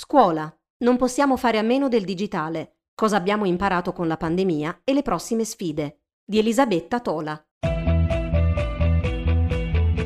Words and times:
Scuola. 0.00 0.48
Non 0.84 0.96
possiamo 0.96 1.36
fare 1.36 1.58
a 1.58 1.62
meno 1.62 1.88
del 1.88 2.04
digitale. 2.04 2.76
Cosa 2.94 3.16
abbiamo 3.16 3.46
imparato 3.46 3.92
con 3.92 4.06
la 4.06 4.16
pandemia 4.16 4.82
e 4.84 4.92
le 4.92 5.02
prossime 5.02 5.42
sfide. 5.42 6.02
Di 6.24 6.38
Elisabetta 6.38 7.00
Tola. 7.00 7.44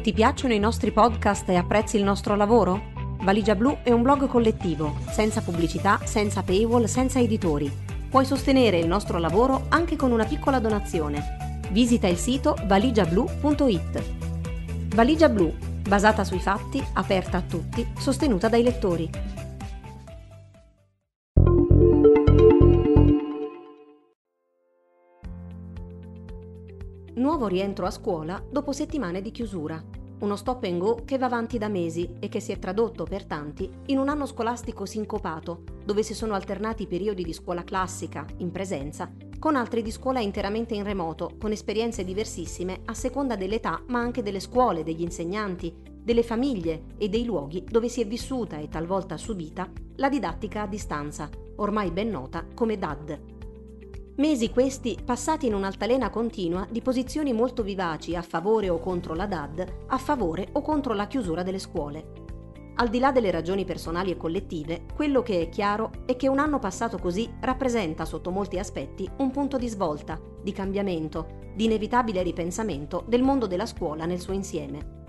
Ti 0.03 0.13
piacciono 0.15 0.55
i 0.55 0.59
nostri 0.59 0.93
podcast 0.93 1.47
e 1.51 1.57
apprezzi 1.57 1.99
il 1.99 2.05
nostro 2.05 2.37
lavoro? 2.37 3.19
Valigia 3.21 3.55
Blu 3.55 3.81
è 3.83 3.93
un 3.93 4.01
blog 4.01 4.29
collettivo, 4.29 4.97
senza 5.11 5.43
pubblicità, 5.43 6.01
senza 6.07 6.43
paywall, 6.43 6.85
senza 6.85 7.21
editori. 7.21 7.71
Puoi 8.09 8.25
sostenere 8.25 8.79
il 8.79 8.87
nostro 8.87 9.19
lavoro 9.19 9.67
anche 9.69 9.97
con 9.97 10.11
una 10.11 10.25
piccola 10.25 10.59
donazione. 10.59 11.61
Visita 11.71 12.07
il 12.07 12.17
sito 12.17 12.57
valigiablu.it. 12.65 14.95
Valigia 14.95 15.29
Blu, 15.29 15.55
basata 15.87 16.25
sui 16.25 16.41
fatti, 16.41 16.83
aperta 16.95 17.37
a 17.37 17.43
tutti, 17.43 17.87
sostenuta 17.99 18.49
dai 18.49 18.63
lettori. 18.63 19.42
Nuovo 27.23 27.47
rientro 27.47 27.87
a 27.87 27.91
scuola 27.93 28.45
dopo 28.51 28.73
settimane 28.73 29.23
di 29.23 29.31
chiusura. 29.31 29.81
Uno 30.19 30.35
stop 30.35 30.65
and 30.65 30.81
go 30.81 31.03
che 31.05 31.19
va 31.19 31.27
avanti 31.27 31.57
da 31.57 31.69
mesi 31.69 32.15
e 32.19 32.29
che 32.29 32.41
si 32.41 32.51
è 32.51 32.59
tradotto 32.59 33.05
per 33.05 33.27
tanti 33.27 33.71
in 33.87 33.99
un 33.99 34.09
anno 34.09 34.27
scolastico 34.27 34.87
sincopato, 34.87 35.63
dove 35.85 36.03
si 36.03 36.15
sono 36.15 36.35
alternati 36.35 36.89
periodi 36.89 37.23
di 37.23 37.33
scuola 37.33 37.63
classica, 37.63 38.27
in 38.39 38.51
presenza, 38.51 39.09
con 39.39 39.55
altri 39.55 39.83
di 39.83 39.93
scuola 39.93 40.19
interamente 40.19 40.75
in 40.75 40.83
remoto, 40.83 41.37
con 41.39 41.53
esperienze 41.53 42.03
diversissime 42.03 42.81
a 42.87 42.93
seconda 42.93 43.37
dell'età, 43.37 43.81
ma 43.87 44.01
anche 44.01 44.25
delle 44.25 44.41
scuole, 44.41 44.83
degli 44.83 45.03
insegnanti, 45.03 45.73
delle 46.03 46.25
famiglie 46.25 46.87
e 46.99 47.09
dei 47.09 47.25
luoghi 47.25 47.63
dove 47.63 47.89
si 47.89 48.01
è 48.01 48.05
vissuta 48.05 48.59
e 48.59 48.67
talvolta 48.67 49.17
subita 49.17 49.71
la 49.95 50.09
didattica 50.09 50.63
a 50.63 50.67
distanza, 50.67 51.31
ormai 51.59 51.93
ben 51.93 52.09
nota 52.09 52.45
come 52.53 52.79
DAD, 52.79 53.32
Mesi 54.17 54.51
questi 54.51 54.99
passati 55.03 55.47
in 55.47 55.55
un'altalena 55.55 56.11
continua 56.11 56.67
di 56.71 56.83
posizioni 56.83 57.33
molto 57.33 57.63
vivaci 57.63 58.15
a 58.15 58.21
favore 58.21 58.69
o 58.69 58.79
contro 58.79 59.15
la 59.15 59.25
DAD, 59.25 59.85
a 59.87 59.97
favore 59.97 60.49
o 60.53 60.61
contro 60.61 60.93
la 60.93 61.07
chiusura 61.07 61.43
delle 61.43 61.59
scuole. 61.59 62.13
Al 62.75 62.89
di 62.89 62.99
là 62.99 63.11
delle 63.11 63.31
ragioni 63.31 63.65
personali 63.65 64.11
e 64.11 64.19
collettive, 64.19 64.85
quello 64.95 65.23
che 65.23 65.41
è 65.41 65.49
chiaro 65.49 65.91
è 66.05 66.15
che 66.17 66.29
un 66.29 66.39
anno 66.39 66.59
passato 66.59 66.99
così 66.99 67.33
rappresenta 67.41 68.05
sotto 68.05 68.31
molti 68.31 68.59
aspetti 68.59 69.09
un 69.17 69.31
punto 69.31 69.57
di 69.57 69.69
svolta, 69.69 70.21
di 70.43 70.53
cambiamento, 70.53 71.41
di 71.55 71.65
inevitabile 71.65 72.23
ripensamento 72.23 73.05
del 73.09 73.23
mondo 73.23 73.47
della 73.47 73.67
scuola 73.67 74.05
nel 74.05 74.21
suo 74.21 74.35
insieme. 74.35 75.02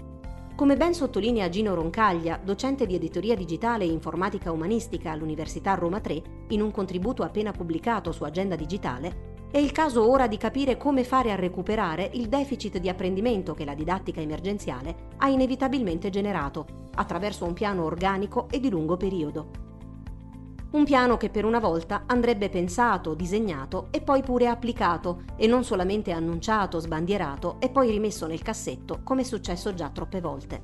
Come 0.56 0.78
ben 0.78 0.94
sottolinea 0.94 1.50
Gino 1.50 1.74
Roncaglia, 1.74 2.40
docente 2.42 2.86
di 2.86 2.94
editoria 2.94 3.36
digitale 3.36 3.86
e 3.86 3.88
informatica 3.88 4.52
umanistica 4.52 5.10
all'Università 5.10 5.74
Roma 5.74 6.00
3, 6.00 6.22
in 6.50 6.62
un 6.62 6.70
contributo 6.70 7.24
appena 7.24 7.52
pubblicato 7.52 8.12
su 8.12 8.24
Agenda 8.24 8.56
Digitale, 8.56 9.48
è 9.50 9.58
il 9.58 9.72
caso 9.72 10.08
ora 10.08 10.28
di 10.28 10.38
capire 10.38 10.78
come 10.78 11.04
fare 11.04 11.32
a 11.32 11.36
recuperare 11.36 12.08
il 12.14 12.28
deficit 12.28 12.78
di 12.78 12.88
apprendimento 12.88 13.56
che 13.56 13.66
la 13.66 13.74
didattica 13.74 14.22
emergenziale 14.22 15.08
ha 15.18 15.28
inevitabilmente 15.28 16.12
generato, 16.12 16.90
attraverso 16.94 17.46
un 17.46 17.54
piano 17.54 17.84
organico 17.84 18.48
e 18.52 18.60
di 18.60 18.70
lungo 18.70 18.96
periodo. 18.96 19.63
Un 20.74 20.86
piano 20.86 21.18
che 21.18 21.30
per 21.30 21.46
una 21.46 21.60
volta 21.60 22.06
andrebbe 22.08 22.50
pensato, 22.50 23.14
disegnato 23.14 23.90
e 23.92 24.02
poi 24.02 24.24
pure 24.24 24.48
applicato 24.48 25.22
e 25.36 25.46
non 25.46 25.64
solamente 25.64 26.12
annunciato, 26.12 26.80
sbandierato 26.80 27.58
e 27.60 27.70
poi 27.70 27.92
rimesso 27.92 28.26
nel 28.26 28.42
cassetto 28.42 29.02
come 29.04 29.22
è 29.22 29.24
successo 29.24 29.76
già 29.76 29.90
troppe 29.90 30.20
volte. 30.20 30.62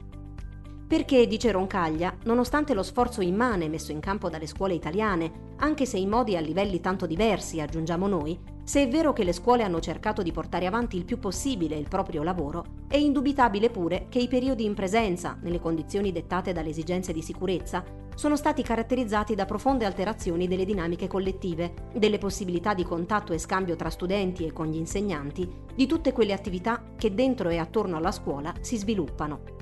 Perché, 0.88 1.28
dice 1.28 1.52
Roncaglia, 1.52 2.18
nonostante 2.24 2.74
lo 2.74 2.82
sforzo 2.82 3.22
immane 3.22 3.70
messo 3.70 3.92
in 3.92 4.00
campo 4.00 4.30
dalle 4.30 4.48
scuole 4.48 4.74
italiane, 4.74 5.54
anche 5.58 5.86
se 5.86 6.00
in 6.00 6.10
modi 6.10 6.36
a 6.36 6.40
livelli 6.40 6.80
tanto 6.80 7.06
diversi, 7.06 7.62
aggiungiamo 7.62 8.08
noi, 8.08 8.36
se 8.70 8.84
è 8.84 8.88
vero 8.88 9.14
che 9.14 9.24
le 9.24 9.34
scuole 9.34 9.64
hanno 9.64 9.80
cercato 9.80 10.22
di 10.22 10.32
portare 10.32 10.68
avanti 10.68 10.96
il 10.96 11.04
più 11.04 11.18
possibile 11.18 11.76
il 11.76 11.88
proprio 11.88 12.22
lavoro, 12.22 12.84
è 12.88 12.98
indubitabile 12.98 13.72
pure 13.72 14.06
che 14.10 14.20
i 14.20 14.28
periodi 14.28 14.64
in 14.64 14.76
presenza, 14.76 15.40
nelle 15.42 15.60
condizioni 15.60 16.12
dettate 16.12 16.54
dalle 16.54 16.70
esigenze 16.70 17.12
di 17.12 17.24
sicurezza, 17.24 17.84
sono 18.14 18.36
stati 18.36 18.62
caratterizzati 18.62 19.34
da 19.34 19.46
profonde 19.46 19.86
alterazioni 19.86 20.48
delle 20.48 20.66
dinamiche 20.66 21.08
collettive, 21.08 21.74
delle 21.96 22.20
possibilità 22.20 22.76
di 22.76 22.84
contatto 22.84 23.34
e 23.34 23.40
scambio 23.40 23.76
tra 23.76 23.90
studenti 23.90 24.46
e 24.46 24.54
con 24.54 24.68
gli 24.68 24.78
insegnanti, 24.78 25.52
di 25.74 25.88
tutte 25.88 26.14
quelle 26.14 26.34
attività 26.34 26.92
che 26.96 27.16
dentro 27.16 27.50
e 27.50 27.58
attorno 27.58 27.98
alla 27.98 28.12
scuola 28.12 28.54
si 28.62 28.78
sviluppano. 28.78 29.58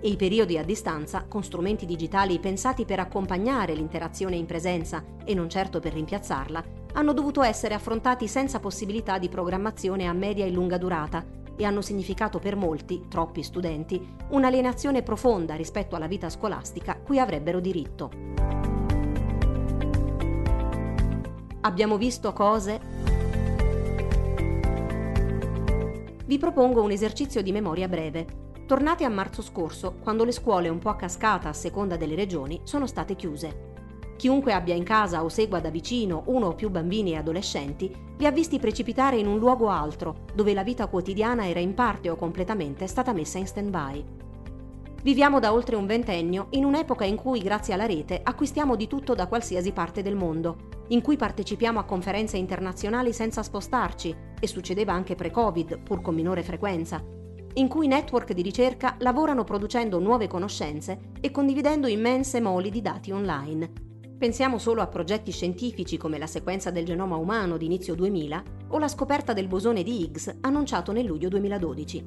E 0.00 0.08
i 0.08 0.16
periodi 0.16 0.56
a 0.56 0.64
distanza, 0.64 1.26
con 1.28 1.44
strumenti 1.44 1.84
digitali 1.84 2.38
pensati 2.38 2.86
per 2.86 2.98
accompagnare 2.98 3.74
l'interazione 3.74 4.36
in 4.36 4.46
presenza 4.46 5.04
e 5.22 5.34
non 5.34 5.50
certo 5.50 5.80
per 5.80 5.92
rimpiazzarla, 5.92 6.84
hanno 6.96 7.12
dovuto 7.12 7.42
essere 7.42 7.74
affrontati 7.74 8.26
senza 8.26 8.58
possibilità 8.58 9.18
di 9.18 9.28
programmazione 9.28 10.06
a 10.06 10.14
media 10.14 10.46
e 10.46 10.50
lunga 10.50 10.78
durata, 10.78 11.24
e 11.54 11.64
hanno 11.64 11.82
significato 11.82 12.38
per 12.38 12.56
molti, 12.56 13.06
troppi 13.08 13.42
studenti, 13.42 14.14
un'alienazione 14.30 15.02
profonda 15.02 15.54
rispetto 15.54 15.94
alla 15.94 16.06
vita 16.06 16.30
scolastica 16.30 16.98
cui 16.98 17.18
avrebbero 17.18 17.60
diritto. 17.60 18.10
Abbiamo 21.60 21.98
visto 21.98 22.32
cose? 22.32 22.80
Vi 26.24 26.38
propongo 26.38 26.82
un 26.82 26.90
esercizio 26.90 27.42
di 27.42 27.52
memoria 27.52 27.88
breve. 27.88 28.26
Tornate 28.66 29.04
a 29.04 29.10
marzo 29.10 29.42
scorso, 29.42 29.96
quando 30.02 30.24
le 30.24 30.32
scuole 30.32 30.70
un 30.70 30.78
po' 30.78 30.88
a 30.88 30.96
cascata 30.96 31.50
a 31.50 31.52
seconda 31.52 31.96
delle 31.96 32.14
regioni 32.14 32.60
sono 32.64 32.86
state 32.86 33.14
chiuse. 33.16 33.65
Chiunque 34.16 34.54
abbia 34.54 34.74
in 34.74 34.82
casa 34.82 35.22
o 35.22 35.28
segua 35.28 35.60
da 35.60 35.68
vicino 35.68 36.22
uno 36.26 36.46
o 36.46 36.54
più 36.54 36.70
bambini 36.70 37.12
e 37.12 37.16
adolescenti 37.16 37.94
li 38.16 38.24
ha 38.24 38.30
visti 38.30 38.58
precipitare 38.58 39.18
in 39.18 39.26
un 39.26 39.38
luogo 39.38 39.68
altro, 39.68 40.24
dove 40.34 40.54
la 40.54 40.62
vita 40.62 40.86
quotidiana 40.86 41.46
era 41.46 41.60
in 41.60 41.74
parte 41.74 42.08
o 42.08 42.16
completamente 42.16 42.86
stata 42.86 43.12
messa 43.12 43.36
in 43.36 43.46
stand-by. 43.46 44.04
Viviamo 45.02 45.38
da 45.38 45.52
oltre 45.52 45.76
un 45.76 45.86
ventennio 45.86 46.46
in 46.50 46.64
un'epoca 46.64 47.04
in 47.04 47.16
cui, 47.16 47.40
grazie 47.40 47.74
alla 47.74 47.86
rete, 47.86 48.18
acquistiamo 48.22 48.74
di 48.74 48.88
tutto 48.88 49.14
da 49.14 49.26
qualsiasi 49.26 49.70
parte 49.72 50.02
del 50.02 50.16
mondo, 50.16 50.56
in 50.88 51.02
cui 51.02 51.16
partecipiamo 51.16 51.78
a 51.78 51.84
conferenze 51.84 52.38
internazionali 52.38 53.12
senza 53.12 53.42
spostarci, 53.42 54.16
e 54.40 54.46
succedeva 54.46 54.94
anche 54.94 55.14
pre-Covid, 55.14 55.78
pur 55.80 56.00
con 56.00 56.14
minore 56.14 56.42
frequenza, 56.42 57.04
in 57.54 57.68
cui 57.68 57.86
network 57.86 58.32
di 58.32 58.42
ricerca 58.42 58.96
lavorano 59.00 59.44
producendo 59.44 59.98
nuove 59.98 60.26
conoscenze 60.26 61.12
e 61.20 61.30
condividendo 61.30 61.86
immense 61.86 62.40
moli 62.40 62.70
di 62.70 62.82
dati 62.82 63.12
online, 63.12 63.84
Pensiamo 64.18 64.56
solo 64.56 64.80
a 64.80 64.86
progetti 64.86 65.30
scientifici 65.30 65.98
come 65.98 66.16
la 66.16 66.26
sequenza 66.26 66.70
del 66.70 66.86
genoma 66.86 67.16
umano 67.16 67.58
di 67.58 67.66
inizio 67.66 67.94
2000 67.94 68.42
o 68.68 68.78
la 68.78 68.88
scoperta 68.88 69.34
del 69.34 69.46
bosone 69.46 69.82
di 69.82 70.00
Higgs 70.02 70.38
annunciato 70.40 70.90
nel 70.90 71.04
luglio 71.04 71.28
2012. 71.28 72.06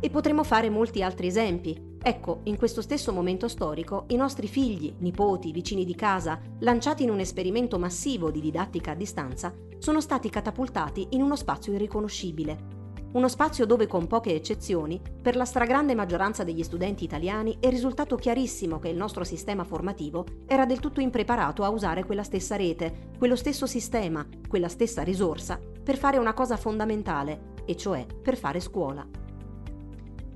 E 0.00 0.10
potremmo 0.10 0.42
fare 0.42 0.70
molti 0.70 1.04
altri 1.04 1.28
esempi. 1.28 1.94
Ecco, 2.02 2.40
in 2.44 2.56
questo 2.56 2.82
stesso 2.82 3.12
momento 3.12 3.46
storico, 3.46 4.06
i 4.08 4.16
nostri 4.16 4.48
figli, 4.48 4.92
nipoti, 4.98 5.52
vicini 5.52 5.84
di 5.84 5.94
casa, 5.94 6.40
lanciati 6.60 7.04
in 7.04 7.10
un 7.10 7.20
esperimento 7.20 7.78
massivo 7.78 8.32
di 8.32 8.40
didattica 8.40 8.90
a 8.90 8.96
distanza, 8.96 9.54
sono 9.78 10.00
stati 10.00 10.28
catapultati 10.28 11.06
in 11.10 11.22
uno 11.22 11.36
spazio 11.36 11.72
irriconoscibile, 11.72 12.75
uno 13.16 13.28
spazio 13.28 13.64
dove 13.64 13.86
con 13.86 14.06
poche 14.06 14.34
eccezioni, 14.34 15.00
per 15.22 15.36
la 15.36 15.46
stragrande 15.46 15.94
maggioranza 15.94 16.44
degli 16.44 16.62
studenti 16.62 17.02
italiani 17.02 17.56
è 17.60 17.70
risultato 17.70 18.14
chiarissimo 18.14 18.78
che 18.78 18.90
il 18.90 18.96
nostro 18.96 19.24
sistema 19.24 19.64
formativo 19.64 20.26
era 20.46 20.66
del 20.66 20.80
tutto 20.80 21.00
impreparato 21.00 21.64
a 21.64 21.70
usare 21.70 22.04
quella 22.04 22.22
stessa 22.22 22.56
rete, 22.56 23.08
quello 23.16 23.34
stesso 23.34 23.64
sistema, 23.64 24.26
quella 24.46 24.68
stessa 24.68 25.02
risorsa 25.02 25.58
per 25.82 25.96
fare 25.96 26.18
una 26.18 26.34
cosa 26.34 26.58
fondamentale, 26.58 27.54
e 27.64 27.74
cioè 27.74 28.04
per 28.04 28.36
fare 28.36 28.60
scuola. 28.60 29.25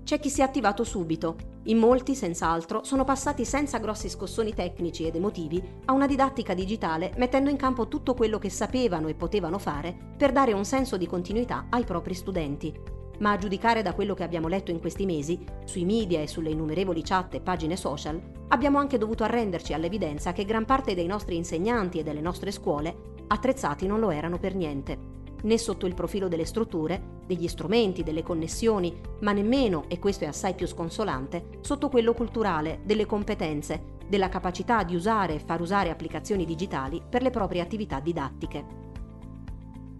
C'è 0.04 0.18
chi 0.18 0.28
si 0.28 0.40
è 0.40 0.44
attivato 0.44 0.82
subito, 0.82 1.36
in 1.64 1.76
molti, 1.76 2.14
senz'altro, 2.14 2.84
sono 2.84 3.04
passati 3.04 3.44
senza 3.44 3.78
grossi 3.78 4.08
scossoni 4.08 4.54
tecnici 4.54 5.06
ed 5.06 5.14
emotivi 5.14 5.62
a 5.84 5.92
una 5.92 6.06
didattica 6.06 6.54
digitale 6.54 7.12
mettendo 7.16 7.50
in 7.50 7.56
campo 7.56 7.86
tutto 7.86 8.14
quello 8.14 8.38
che 8.38 8.48
sapevano 8.48 9.08
e 9.08 9.14
potevano 9.14 9.58
fare 9.58 9.94
per 10.16 10.32
dare 10.32 10.54
un 10.54 10.64
senso 10.64 10.96
di 10.96 11.06
continuità 11.06 11.66
ai 11.68 11.84
propri 11.84 12.14
studenti. 12.14 12.74
Ma 13.18 13.32
a 13.32 13.36
giudicare 13.36 13.82
da 13.82 13.92
quello 13.92 14.14
che 14.14 14.22
abbiamo 14.22 14.48
letto 14.48 14.70
in 14.70 14.80
questi 14.80 15.04
mesi, 15.04 15.38
sui 15.66 15.84
media 15.84 16.20
e 16.20 16.26
sulle 16.26 16.50
innumerevoli 16.50 17.02
chat 17.02 17.34
e 17.34 17.40
pagine 17.40 17.76
social, 17.76 18.18
abbiamo 18.48 18.78
anche 18.78 18.96
dovuto 18.96 19.22
arrenderci 19.24 19.74
all'evidenza 19.74 20.32
che 20.32 20.46
gran 20.46 20.64
parte 20.64 20.94
dei 20.94 21.06
nostri 21.06 21.36
insegnanti 21.36 21.98
e 21.98 22.02
delle 22.02 22.22
nostre 22.22 22.50
scuole 22.50 23.18
attrezzati 23.26 23.86
non 23.86 24.00
lo 24.00 24.10
erano 24.10 24.38
per 24.38 24.54
niente 24.54 25.19
né 25.42 25.58
sotto 25.58 25.86
il 25.86 25.94
profilo 25.94 26.28
delle 26.28 26.44
strutture, 26.44 27.18
degli 27.26 27.48
strumenti, 27.48 28.02
delle 28.02 28.22
connessioni, 28.22 29.00
ma 29.20 29.32
nemmeno, 29.32 29.84
e 29.88 29.98
questo 29.98 30.24
è 30.24 30.26
assai 30.26 30.54
più 30.54 30.66
sconsolante, 30.66 31.58
sotto 31.60 31.88
quello 31.88 32.12
culturale, 32.12 32.80
delle 32.84 33.06
competenze, 33.06 33.98
della 34.08 34.28
capacità 34.28 34.82
di 34.82 34.96
usare 34.96 35.34
e 35.34 35.38
far 35.38 35.60
usare 35.60 35.90
applicazioni 35.90 36.44
digitali 36.44 37.00
per 37.08 37.22
le 37.22 37.30
proprie 37.30 37.60
attività 37.60 38.00
didattiche. 38.00 38.88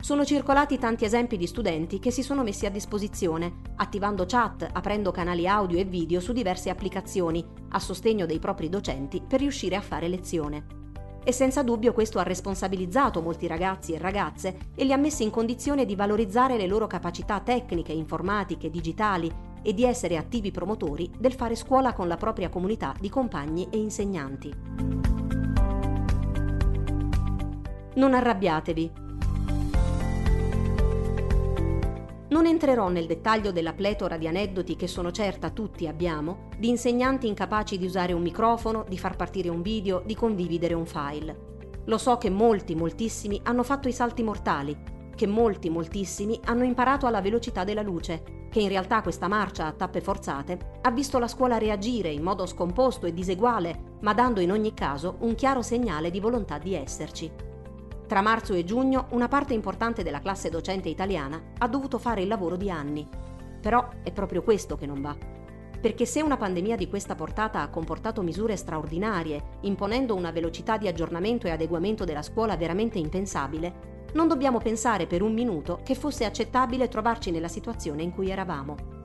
sono 0.01 0.25
circolati 0.25 0.79
tanti 0.79 1.05
esempi 1.05 1.37
di 1.37 1.47
studenti 1.47 1.99
che 1.99 2.11
si 2.11 2.23
sono 2.23 2.43
messi 2.43 2.67
a 2.67 2.71
disposizione, 2.71 3.61
attivando 3.77 4.25
chat, 4.27 4.69
aprendo 4.73 5.11
canali 5.13 5.47
audio 5.47 5.79
e 5.79 5.85
video 5.85 6.21
su 6.21 6.33
diverse 6.33 6.71
applicazioni, 6.71 7.45
a 7.69 7.79
sostegno 7.79 8.27
dei 8.27 8.39
propri 8.39 8.69
docenti 8.69 9.23
per 9.27 9.41
riuscire 9.41 9.77
a 9.77 9.83
fare 9.83 10.09
lezione. 10.09 10.80
E 11.23 11.33
senza 11.33 11.63
dubbio 11.63 11.93
questo 11.93 12.19
ha 12.19 12.23
responsabilizzato 12.23 13.21
molti 13.21 13.47
ragazzi 13.47 13.93
e 13.93 13.99
ragazze 13.99 14.57
e 14.75 14.85
li 14.85 14.93
ha 14.93 14.97
messi 14.97 15.23
in 15.23 15.31
condizione 15.31 15.85
di 15.85 15.95
valorizzare 15.95 16.57
le 16.57 16.67
loro 16.67 16.87
capacità 16.87 17.41
tecniche, 17.41 17.93
informatiche, 17.93 18.71
digitali 18.71 19.31
e 19.63 19.75
di 19.75 19.85
essere 19.85 20.17
attivi 20.17 20.51
promotori 20.51 21.11
del 21.19 21.35
fare 21.35 21.55
scuola 21.55 21.93
con 21.93 22.09
la 22.09 22.17
propria 22.17 22.49
comunità 22.49 22.95
di 22.99 23.11
compagni 23.11 23.69
e 23.71 23.77
insegnanti. 23.77 24.55
Non 27.95 28.15
arrabbiatevi, 28.15 28.91
Non 32.31 32.47
entrerò 32.47 32.89
nel 32.89 33.07
dettaglio 33.07 33.51
della 33.51 33.73
pletora 33.73 34.17
di 34.17 34.29
aneddoti 34.29 34.77
che 34.77 34.87
sono 34.87 35.11
certa 35.11 35.51
tutti 35.51 35.89
abbiamo, 35.89 36.49
di 36.57 36.69
insegnanti 36.69 37.27
incapaci 37.27 37.77
di 37.77 37.85
usare 37.85 38.13
un 38.13 38.23
microfono, 38.23 38.85
di 38.89 38.97
far 38.99 39.17
partire 39.17 39.49
un 39.49 39.63
video, 39.63 40.01
di 40.07 40.15
condividere 40.15 40.75
un 40.75 40.87
file. 40.87 41.59
Lo 41.87 41.99
so 41.99 42.19
che 42.19 42.31
molti, 42.31 42.77
moltissimi 42.77 43.41
hanno 43.43 43.65
fatto 43.65 43.89
i 43.89 43.93
salti 43.93 44.23
mortali, 44.23 44.79
che 45.17 45.27
molti, 45.27 45.71
moltissimi 45.71 46.39
hanno 46.45 46.63
imparato 46.63 47.07
alla 47.07 47.21
velocità 47.21 47.65
della 47.65 47.83
luce, 47.83 48.47
che 48.49 48.61
in 48.61 48.69
realtà 48.69 49.03
questa 49.03 49.27
marcia 49.27 49.67
a 49.67 49.73
tappe 49.73 50.01
forzate 50.01 50.79
ha 50.83 50.91
visto 50.93 51.19
la 51.19 51.27
scuola 51.27 51.59
reagire 51.59 52.11
in 52.11 52.23
modo 52.23 52.47
scomposto 52.47 53.07
e 53.07 53.13
diseguale, 53.13 53.97
ma 54.03 54.15
dando 54.15 54.39
in 54.39 54.53
ogni 54.53 54.73
caso 54.73 55.17
un 55.21 55.35
chiaro 55.35 55.63
segnale 55.63 56.13
di 56.13 56.21
volontà 56.21 56.59
di 56.59 56.75
esserci. 56.75 57.50
Tra 58.11 58.23
marzo 58.23 58.55
e 58.55 58.65
giugno 58.65 59.07
una 59.11 59.29
parte 59.29 59.55
importante 59.55 60.03
della 60.03 60.19
classe 60.19 60.51
docente 60.51 60.89
italiana 60.89 61.41
ha 61.59 61.69
dovuto 61.69 61.97
fare 61.97 62.23
il 62.23 62.27
lavoro 62.27 62.57
di 62.57 62.69
anni. 62.69 63.07
Però 63.61 63.89
è 64.03 64.11
proprio 64.11 64.43
questo 64.43 64.75
che 64.75 64.85
non 64.85 65.01
va. 65.01 65.17
Perché 65.81 66.07
se 66.07 66.21
una 66.21 66.37
pandemia 66.37 66.75
di 66.75 66.89
questa 66.89 67.15
portata 67.15 67.61
ha 67.61 67.69
comportato 67.69 68.23
misure 68.23 68.57
straordinarie, 68.57 69.59
imponendo 69.61 70.17
una 70.17 70.33
velocità 70.33 70.77
di 70.77 70.89
aggiornamento 70.89 71.47
e 71.47 71.51
adeguamento 71.51 72.05
della 72.05 72.23
scuola 72.23 72.57
veramente 72.57 72.99
impensabile, 72.99 74.09
non 74.15 74.27
dobbiamo 74.27 74.59
pensare 74.59 75.07
per 75.07 75.23
un 75.23 75.33
minuto 75.33 75.79
che 75.85 75.95
fosse 75.95 76.25
accettabile 76.25 76.89
trovarci 76.89 77.31
nella 77.31 77.47
situazione 77.47 78.03
in 78.03 78.11
cui 78.11 78.29
eravamo 78.29 79.00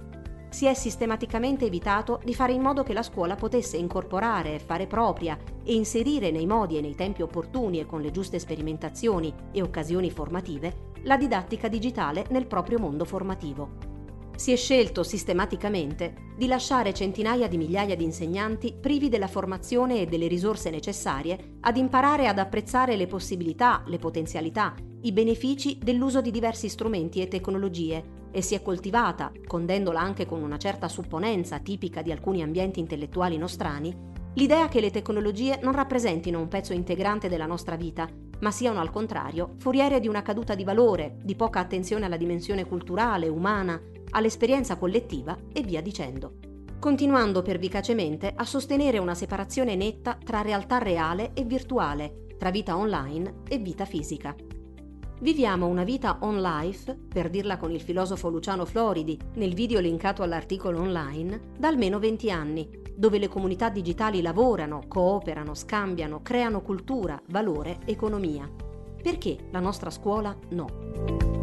si 0.55 0.67
è 0.67 0.73
sistematicamente 0.73 1.65
evitato 1.65 2.21
di 2.23 2.33
fare 2.33 2.53
in 2.53 2.61
modo 2.61 2.81
che 2.81 2.93
la 2.93 3.03
scuola 3.03 3.35
potesse 3.35 3.75
incorporare, 3.75 4.59
fare 4.59 4.87
propria 4.87 5.37
e 5.65 5.73
inserire 5.73 6.31
nei 6.31 6.45
modi 6.45 6.77
e 6.77 6.81
nei 6.81 6.95
tempi 6.95 7.21
opportuni 7.21 7.81
e 7.81 7.85
con 7.85 7.99
le 7.99 8.09
giuste 8.09 8.39
sperimentazioni 8.39 9.33
e 9.51 9.61
occasioni 9.61 10.09
formative 10.09 10.93
la 11.01 11.17
didattica 11.17 11.67
digitale 11.67 12.23
nel 12.29 12.47
proprio 12.47 12.79
mondo 12.79 13.03
formativo. 13.03 13.94
Si 14.35 14.51
è 14.51 14.57
scelto 14.57 15.03
sistematicamente 15.03 16.33
di 16.35 16.47
lasciare 16.47 16.93
centinaia 16.93 17.47
di 17.47 17.57
migliaia 17.57 17.95
di 17.95 18.03
insegnanti 18.03 18.75
privi 18.79 19.07
della 19.07 19.27
formazione 19.27 20.01
e 20.01 20.05
delle 20.07 20.27
risorse 20.27 20.69
necessarie 20.69 21.55
ad 21.61 21.77
imparare 21.77 22.27
ad 22.27 22.37
apprezzare 22.37 22.97
le 22.97 23.07
possibilità, 23.07 23.83
le 23.87 23.97
potenzialità, 23.97 24.75
i 25.03 25.13
benefici 25.13 25.79
dell'uso 25.81 26.19
di 26.19 26.31
diversi 26.31 26.67
strumenti 26.67 27.21
e 27.21 27.29
tecnologie 27.29 28.03
e 28.31 28.41
si 28.41 28.55
è 28.55 28.61
coltivata, 28.61 29.31
condendola 29.47 30.01
anche 30.01 30.25
con 30.25 30.41
una 30.41 30.57
certa 30.57 30.89
supponenza 30.89 31.59
tipica 31.59 32.01
di 32.01 32.11
alcuni 32.11 32.43
ambienti 32.43 32.81
intellettuali 32.81 33.37
nostrani, 33.37 33.95
l'idea 34.33 34.67
che 34.67 34.81
le 34.81 34.91
tecnologie 34.91 35.59
non 35.61 35.71
rappresentino 35.71 36.41
un 36.41 36.49
pezzo 36.49 36.73
integrante 36.73 37.29
della 37.29 37.45
nostra 37.45 37.77
vita, 37.77 38.09
ma 38.41 38.51
siano 38.51 38.81
al 38.81 38.91
contrario 38.91 39.53
foriere 39.59 40.01
di 40.01 40.09
una 40.09 40.21
caduta 40.21 40.55
di 40.55 40.65
valore, 40.65 41.19
di 41.23 41.35
poca 41.35 41.61
attenzione 41.61 42.03
alla 42.03 42.17
dimensione 42.17 42.65
culturale, 42.65 43.29
umana, 43.29 43.81
all'esperienza 44.15 44.77
collettiva 44.77 45.37
e 45.51 45.61
via 45.61 45.81
dicendo. 45.81 46.37
Continuando 46.79 47.41
pervicacemente 47.41 48.31
a 48.35 48.45
sostenere 48.45 48.97
una 48.97 49.15
separazione 49.15 49.75
netta 49.75 50.17
tra 50.23 50.41
realtà 50.41 50.77
reale 50.77 51.31
e 51.33 51.43
virtuale, 51.43 52.25
tra 52.37 52.49
vita 52.49 52.77
online 52.77 53.41
e 53.47 53.57
vita 53.57 53.85
fisica. 53.85 54.35
Viviamo 55.19 55.67
una 55.67 55.83
vita 55.83 56.17
on 56.21 56.41
life, 56.41 56.97
per 57.07 57.29
dirla 57.29 57.57
con 57.57 57.71
il 57.71 57.81
filosofo 57.81 58.29
Luciano 58.29 58.65
Floridi, 58.65 59.17
nel 59.35 59.53
video 59.53 59.79
linkato 59.79 60.23
all'articolo 60.23 60.81
online, 60.81 61.53
da 61.57 61.69
almeno 61.69 61.99
20 61.99 62.31
anni, 62.31 62.69
dove 62.95 63.17
le 63.17 63.27
comunità 63.27 63.69
digitali 63.69 64.21
lavorano, 64.21 64.83
cooperano, 64.87 65.53
scambiano, 65.53 66.21
creano 66.21 66.61
cultura, 66.61 67.21
valore, 67.29 67.79
economia. 67.85 68.49
Perché 69.01 69.47
la 69.51 69.59
nostra 69.59 69.89
scuola 69.89 70.37
no? 70.49 71.34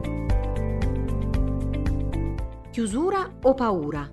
Chiusura 2.72 3.30
o 3.42 3.52
paura? 3.52 4.10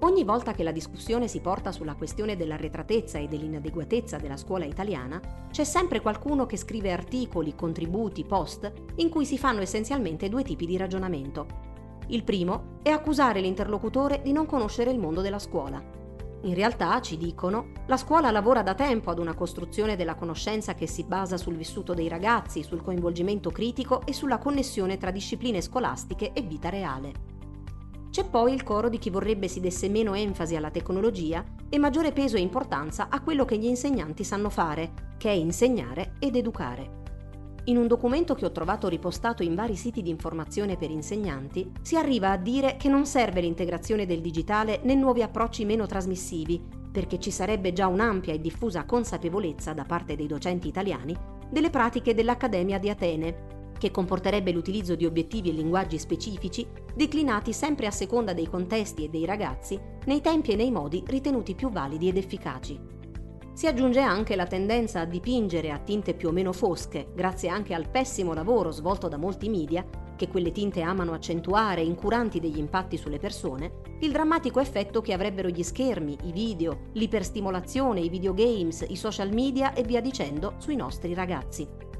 Ogni 0.00 0.24
volta 0.24 0.50
che 0.50 0.64
la 0.64 0.72
discussione 0.72 1.28
si 1.28 1.38
porta 1.38 1.70
sulla 1.70 1.94
questione 1.94 2.34
dell'arretratezza 2.34 3.20
e 3.20 3.28
dell'inadeguatezza 3.28 4.16
della 4.16 4.36
scuola 4.36 4.64
italiana, 4.64 5.20
c'è 5.52 5.62
sempre 5.62 6.00
qualcuno 6.00 6.46
che 6.46 6.56
scrive 6.56 6.90
articoli, 6.90 7.54
contributi, 7.54 8.24
post 8.24 8.72
in 8.96 9.08
cui 9.08 9.24
si 9.24 9.38
fanno 9.38 9.60
essenzialmente 9.60 10.28
due 10.28 10.42
tipi 10.42 10.66
di 10.66 10.76
ragionamento. 10.76 11.46
Il 12.08 12.24
primo 12.24 12.80
è 12.82 12.90
accusare 12.90 13.40
l'interlocutore 13.40 14.20
di 14.20 14.32
non 14.32 14.46
conoscere 14.46 14.90
il 14.90 14.98
mondo 14.98 15.20
della 15.20 15.38
scuola. 15.38 15.80
In 16.44 16.54
realtà, 16.54 17.00
ci 17.00 17.16
dicono, 17.16 17.68
la 17.86 17.96
scuola 17.96 18.30
lavora 18.30 18.62
da 18.62 18.74
tempo 18.74 19.10
ad 19.10 19.18
una 19.18 19.34
costruzione 19.34 19.96
della 19.96 20.14
conoscenza 20.14 20.74
che 20.74 20.86
si 20.86 21.02
basa 21.04 21.38
sul 21.38 21.56
vissuto 21.56 21.94
dei 21.94 22.06
ragazzi, 22.06 22.62
sul 22.62 22.82
coinvolgimento 22.82 23.50
critico 23.50 24.02
e 24.04 24.12
sulla 24.12 24.36
connessione 24.36 24.98
tra 24.98 25.10
discipline 25.10 25.62
scolastiche 25.62 26.32
e 26.34 26.42
vita 26.42 26.68
reale. 26.68 27.12
C'è 28.10 28.28
poi 28.28 28.52
il 28.52 28.62
coro 28.62 28.90
di 28.90 28.98
chi 28.98 29.08
vorrebbe 29.08 29.48
si 29.48 29.60
desse 29.60 29.88
meno 29.88 30.14
enfasi 30.14 30.54
alla 30.54 30.70
tecnologia 30.70 31.42
e 31.70 31.78
maggiore 31.78 32.12
peso 32.12 32.36
e 32.36 32.40
importanza 32.40 33.08
a 33.08 33.22
quello 33.22 33.46
che 33.46 33.56
gli 33.56 33.64
insegnanti 33.64 34.22
sanno 34.22 34.50
fare, 34.50 35.14
che 35.16 35.30
è 35.30 35.32
insegnare 35.32 36.12
ed 36.18 36.36
educare. 36.36 37.03
In 37.66 37.78
un 37.78 37.86
documento 37.86 38.34
che 38.34 38.44
ho 38.44 38.52
trovato 38.52 38.88
ripostato 38.88 39.42
in 39.42 39.54
vari 39.54 39.74
siti 39.74 40.02
di 40.02 40.10
informazione 40.10 40.76
per 40.76 40.90
insegnanti, 40.90 41.72
si 41.80 41.96
arriva 41.96 42.30
a 42.30 42.36
dire 42.36 42.76
che 42.76 42.90
non 42.90 43.06
serve 43.06 43.40
l'integrazione 43.40 44.04
del 44.04 44.20
digitale 44.20 44.80
né 44.82 44.94
nuovi 44.94 45.22
approcci 45.22 45.64
meno 45.64 45.86
trasmissivi, 45.86 46.62
perché 46.92 47.18
ci 47.18 47.30
sarebbe 47.30 47.72
già 47.72 47.86
un'ampia 47.86 48.34
e 48.34 48.40
diffusa 48.40 48.84
consapevolezza 48.84 49.72
da 49.72 49.84
parte 49.84 50.14
dei 50.14 50.26
docenti 50.26 50.68
italiani 50.68 51.16
delle 51.48 51.70
pratiche 51.70 52.12
dell'Accademia 52.12 52.78
di 52.78 52.90
Atene, 52.90 53.72
che 53.78 53.90
comporterebbe 53.90 54.52
l'utilizzo 54.52 54.94
di 54.94 55.06
obiettivi 55.06 55.48
e 55.48 55.52
linguaggi 55.52 55.98
specifici 55.98 56.66
declinati 56.94 57.54
sempre 57.54 57.86
a 57.86 57.90
seconda 57.90 58.34
dei 58.34 58.46
contesti 58.46 59.04
e 59.04 59.08
dei 59.08 59.24
ragazzi, 59.24 59.80
nei 60.04 60.20
tempi 60.20 60.52
e 60.52 60.56
nei 60.56 60.70
modi 60.70 61.02
ritenuti 61.06 61.54
più 61.54 61.70
validi 61.70 62.08
ed 62.08 62.18
efficaci. 62.18 63.03
Si 63.54 63.68
aggiunge 63.68 64.00
anche 64.00 64.34
la 64.34 64.48
tendenza 64.48 65.00
a 65.00 65.04
dipingere 65.04 65.70
a 65.70 65.78
tinte 65.78 66.14
più 66.14 66.28
o 66.28 66.32
meno 66.32 66.52
fosche, 66.52 67.12
grazie 67.14 67.48
anche 67.48 67.72
al 67.72 67.88
pessimo 67.88 68.34
lavoro 68.34 68.72
svolto 68.72 69.06
da 69.06 69.16
molti 69.16 69.48
media, 69.48 69.86
che 70.16 70.26
quelle 70.26 70.50
tinte 70.50 70.82
amano 70.82 71.12
accentuare, 71.12 71.80
incuranti 71.80 72.40
degli 72.40 72.58
impatti 72.58 72.96
sulle 72.96 73.18
persone, 73.18 73.80
il 74.00 74.10
drammatico 74.10 74.58
effetto 74.58 75.00
che 75.00 75.12
avrebbero 75.12 75.48
gli 75.48 75.62
schermi, 75.62 76.18
i 76.24 76.32
video, 76.32 76.88
l'iperstimolazione, 76.94 78.00
i 78.00 78.08
videogames, 78.08 78.84
i 78.88 78.96
social 78.96 79.32
media 79.32 79.72
e 79.72 79.84
via 79.84 80.00
dicendo 80.00 80.54
sui 80.58 80.74
nostri 80.74 81.14
ragazzi 81.14 81.93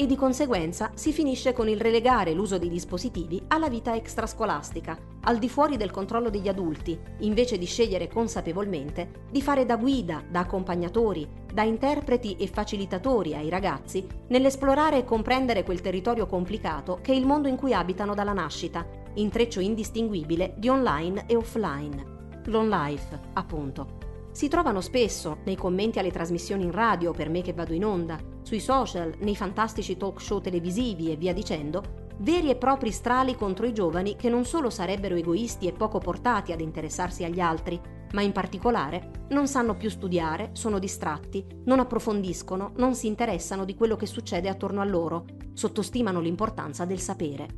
e 0.00 0.06
di 0.06 0.16
conseguenza 0.16 0.92
si 0.94 1.12
finisce 1.12 1.52
con 1.52 1.68
il 1.68 1.78
relegare 1.78 2.32
l'uso 2.32 2.56
dei 2.56 2.70
dispositivi 2.70 3.42
alla 3.48 3.68
vita 3.68 3.94
extrascolastica, 3.94 4.96
al 5.24 5.36
di 5.36 5.50
fuori 5.50 5.76
del 5.76 5.90
controllo 5.90 6.30
degli 6.30 6.48
adulti, 6.48 6.98
invece 7.18 7.58
di 7.58 7.66
scegliere 7.66 8.08
consapevolmente 8.08 9.26
di 9.30 9.42
fare 9.42 9.66
da 9.66 9.76
guida, 9.76 10.24
da 10.26 10.40
accompagnatori, 10.40 11.28
da 11.52 11.64
interpreti 11.64 12.34
e 12.36 12.46
facilitatori 12.46 13.34
ai 13.34 13.50
ragazzi 13.50 14.06
nell'esplorare 14.28 14.96
e 14.96 15.04
comprendere 15.04 15.64
quel 15.64 15.82
territorio 15.82 16.26
complicato 16.26 17.00
che 17.02 17.12
è 17.12 17.14
il 17.14 17.26
mondo 17.26 17.48
in 17.48 17.56
cui 17.56 17.74
abitano 17.74 18.14
dalla 18.14 18.32
nascita, 18.32 18.86
intreccio 19.12 19.60
indistinguibile 19.60 20.54
di 20.56 20.70
online 20.70 21.24
e 21.26 21.36
offline. 21.36 22.04
L'on 22.46 22.70
life, 22.70 23.20
appunto. 23.34 24.09
Si 24.32 24.48
trovano 24.48 24.80
spesso 24.80 25.38
nei 25.44 25.56
commenti 25.56 25.98
alle 25.98 26.12
trasmissioni 26.12 26.64
in 26.64 26.70
radio 26.70 27.12
per 27.12 27.28
me 27.28 27.42
che 27.42 27.52
vado 27.52 27.72
in 27.72 27.84
onda, 27.84 28.18
sui 28.42 28.60
social, 28.60 29.12
nei 29.18 29.36
fantastici 29.36 29.96
talk 29.96 30.20
show 30.20 30.40
televisivi 30.40 31.10
e 31.10 31.16
via 31.16 31.34
dicendo, 31.34 32.08
veri 32.18 32.50
e 32.50 32.56
propri 32.56 32.90
strali 32.90 33.34
contro 33.34 33.66
i 33.66 33.72
giovani 33.72 34.14
che 34.14 34.28
non 34.28 34.44
solo 34.44 34.70
sarebbero 34.70 35.16
egoisti 35.16 35.66
e 35.66 35.72
poco 35.72 35.98
portati 35.98 36.52
ad 36.52 36.60
interessarsi 36.60 37.24
agli 37.24 37.40
altri, 37.40 37.80
ma 38.12 38.22
in 38.22 38.32
particolare 38.32 39.26
non 39.30 39.48
sanno 39.48 39.76
più 39.76 39.90
studiare, 39.90 40.50
sono 40.52 40.78
distratti, 40.78 41.44
non 41.64 41.80
approfondiscono, 41.80 42.72
non 42.76 42.94
si 42.94 43.06
interessano 43.06 43.64
di 43.64 43.74
quello 43.74 43.96
che 43.96 44.06
succede 44.06 44.48
attorno 44.48 44.80
a 44.80 44.84
loro, 44.84 45.24
sottostimano 45.54 46.20
l'importanza 46.20 46.84
del 46.84 47.00
sapere. 47.00 47.48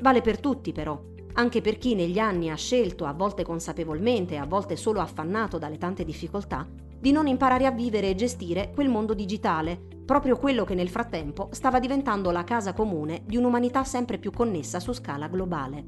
Vale 0.00 0.20
per 0.20 0.40
tutti 0.40 0.72
però, 0.72 1.00
anche 1.34 1.60
per 1.60 1.78
chi 1.78 1.94
negli 1.94 2.18
anni 2.18 2.50
ha 2.50 2.56
scelto, 2.56 3.04
a 3.04 3.12
volte 3.12 3.44
consapevolmente, 3.44 4.36
a 4.36 4.46
volte 4.46 4.76
solo 4.76 5.00
affannato 5.00 5.58
dalle 5.58 5.78
tante 5.78 6.04
difficoltà, 6.04 6.66
di 6.98 7.10
non 7.10 7.26
imparare 7.26 7.66
a 7.66 7.70
vivere 7.70 8.10
e 8.10 8.14
gestire 8.14 8.70
quel 8.74 8.88
mondo 8.88 9.14
digitale, 9.14 9.80
proprio 10.04 10.36
quello 10.36 10.64
che 10.64 10.74
nel 10.74 10.88
frattempo 10.88 11.48
stava 11.52 11.80
diventando 11.80 12.30
la 12.30 12.44
casa 12.44 12.72
comune 12.72 13.22
di 13.24 13.36
un'umanità 13.36 13.82
sempre 13.84 14.18
più 14.18 14.30
connessa 14.30 14.78
su 14.78 14.92
scala 14.92 15.28
globale. 15.28 15.86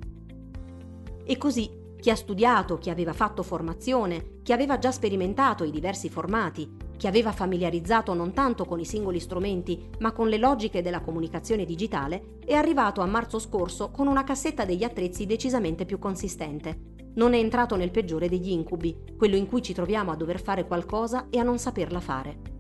E 1.25 1.37
così 1.37 1.83
chi 2.01 2.11
ha 2.11 2.17
studiato, 2.17 2.79
chi 2.79 2.91
aveva 2.91 3.13
fatto 3.13 3.43
formazione, 3.43 4.41
chi 4.43 4.53
aveva 4.53 4.79
già 4.79 4.93
sperimentato 4.93 5.65
i 5.65 5.71
diversi 5.71 6.11
formati, 6.11 6.71
chi 6.97 7.07
aveva 7.07 7.33
familiarizzato 7.33 8.15
non 8.15 8.33
tanto 8.33 8.65
con 8.65 8.81
i 8.81 8.85
singoli 8.85 9.21
strumenti, 9.21 9.91
ma 9.99 10.13
con 10.13 10.29
le 10.29 10.39
logiche 10.39 10.83
della 10.83 11.01
comunicazione 11.01 11.65
digitale, 11.65 12.39
è 12.45 12.55
arrivato 12.55 13.01
a 13.01 13.07
marzo 13.07 13.39
scorso 13.39 13.91
con 13.91 14.07
una 14.07 14.25
cassetta 14.25 14.65
degli 14.65 14.85
attrezzi 14.85 15.27
decisamente 15.27 15.85
più 15.85 15.99
consistente. 15.99 16.93
Non 17.15 17.35
è 17.35 17.39
entrato 17.39 17.77
nel 17.77 17.91
peggiore 17.91 18.29
degli 18.29 18.51
incubi, 18.51 18.97
quello 19.17 19.37
in 19.37 19.47
cui 19.47 19.63
ci 19.63 19.73
troviamo 19.73 20.11
a 20.11 20.17
dover 20.17 20.41
fare 20.41 20.67
qualcosa 20.67 21.29
e 21.31 21.39
a 21.39 21.45
non 21.45 21.59
saperla 21.59 22.01
fare. 22.01 22.53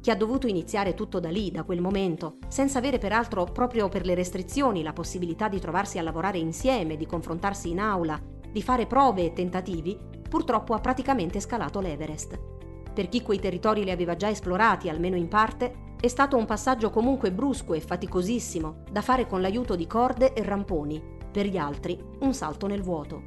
Chi 0.00 0.10
ha 0.10 0.16
dovuto 0.16 0.46
iniziare 0.46 0.94
tutto 0.94 1.18
da 1.18 1.28
lì, 1.28 1.50
da 1.50 1.64
quel 1.64 1.80
momento, 1.80 2.38
senza 2.48 2.78
avere 2.78 2.98
peraltro 2.98 3.44
proprio 3.44 3.88
per 3.88 4.06
le 4.06 4.14
restrizioni 4.14 4.82
la 4.82 4.92
possibilità 4.92 5.48
di 5.48 5.58
trovarsi 5.58 5.98
a 5.98 6.02
lavorare 6.02 6.38
insieme, 6.38 6.96
di 6.96 7.06
confrontarsi 7.06 7.70
in 7.70 7.80
aula, 7.80 8.20
di 8.50 8.62
fare 8.62 8.86
prove 8.86 9.24
e 9.24 9.32
tentativi, 9.32 9.98
purtroppo 10.28 10.74
ha 10.74 10.80
praticamente 10.80 11.40
scalato 11.40 11.80
l'Everest. 11.80 12.57
Per 12.98 13.08
chi 13.08 13.22
quei 13.22 13.38
territori 13.38 13.84
li 13.84 13.92
aveva 13.92 14.16
già 14.16 14.28
esplorati, 14.28 14.88
almeno 14.88 15.14
in 15.14 15.28
parte, 15.28 15.94
è 16.00 16.08
stato 16.08 16.36
un 16.36 16.46
passaggio 16.46 16.90
comunque 16.90 17.30
brusco 17.30 17.74
e 17.74 17.80
faticosissimo, 17.80 18.82
da 18.90 19.02
fare 19.02 19.28
con 19.28 19.40
l'aiuto 19.40 19.76
di 19.76 19.86
corde 19.86 20.32
e 20.32 20.42
ramponi. 20.42 21.00
Per 21.30 21.46
gli 21.46 21.56
altri, 21.56 21.96
un 22.18 22.34
salto 22.34 22.66
nel 22.66 22.82
vuoto. 22.82 23.22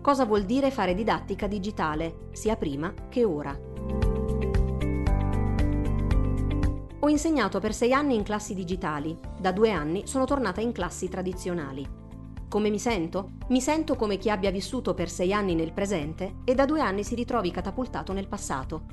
Cosa 0.00 0.24
vuol 0.24 0.44
dire 0.44 0.70
fare 0.70 0.94
didattica 0.94 1.46
digitale, 1.46 2.28
sia 2.32 2.56
prima 2.56 2.94
che 3.10 3.22
ora? 3.22 3.54
Ho 7.00 7.08
insegnato 7.10 7.60
per 7.60 7.74
sei 7.74 7.92
anni 7.92 8.14
in 8.14 8.22
classi 8.22 8.54
digitali, 8.54 9.14
da 9.38 9.52
due 9.52 9.72
anni 9.72 10.06
sono 10.06 10.24
tornata 10.24 10.62
in 10.62 10.72
classi 10.72 11.06
tradizionali. 11.10 11.99
Come 12.50 12.68
mi 12.68 12.80
sento? 12.80 13.34
Mi 13.50 13.60
sento 13.60 13.94
come 13.94 14.16
chi 14.16 14.28
abbia 14.28 14.50
vissuto 14.50 14.92
per 14.92 15.08
sei 15.08 15.32
anni 15.32 15.54
nel 15.54 15.72
presente 15.72 16.38
e 16.42 16.56
da 16.56 16.64
due 16.64 16.80
anni 16.80 17.04
si 17.04 17.14
ritrovi 17.14 17.52
catapultato 17.52 18.12
nel 18.12 18.26
passato. 18.26 18.86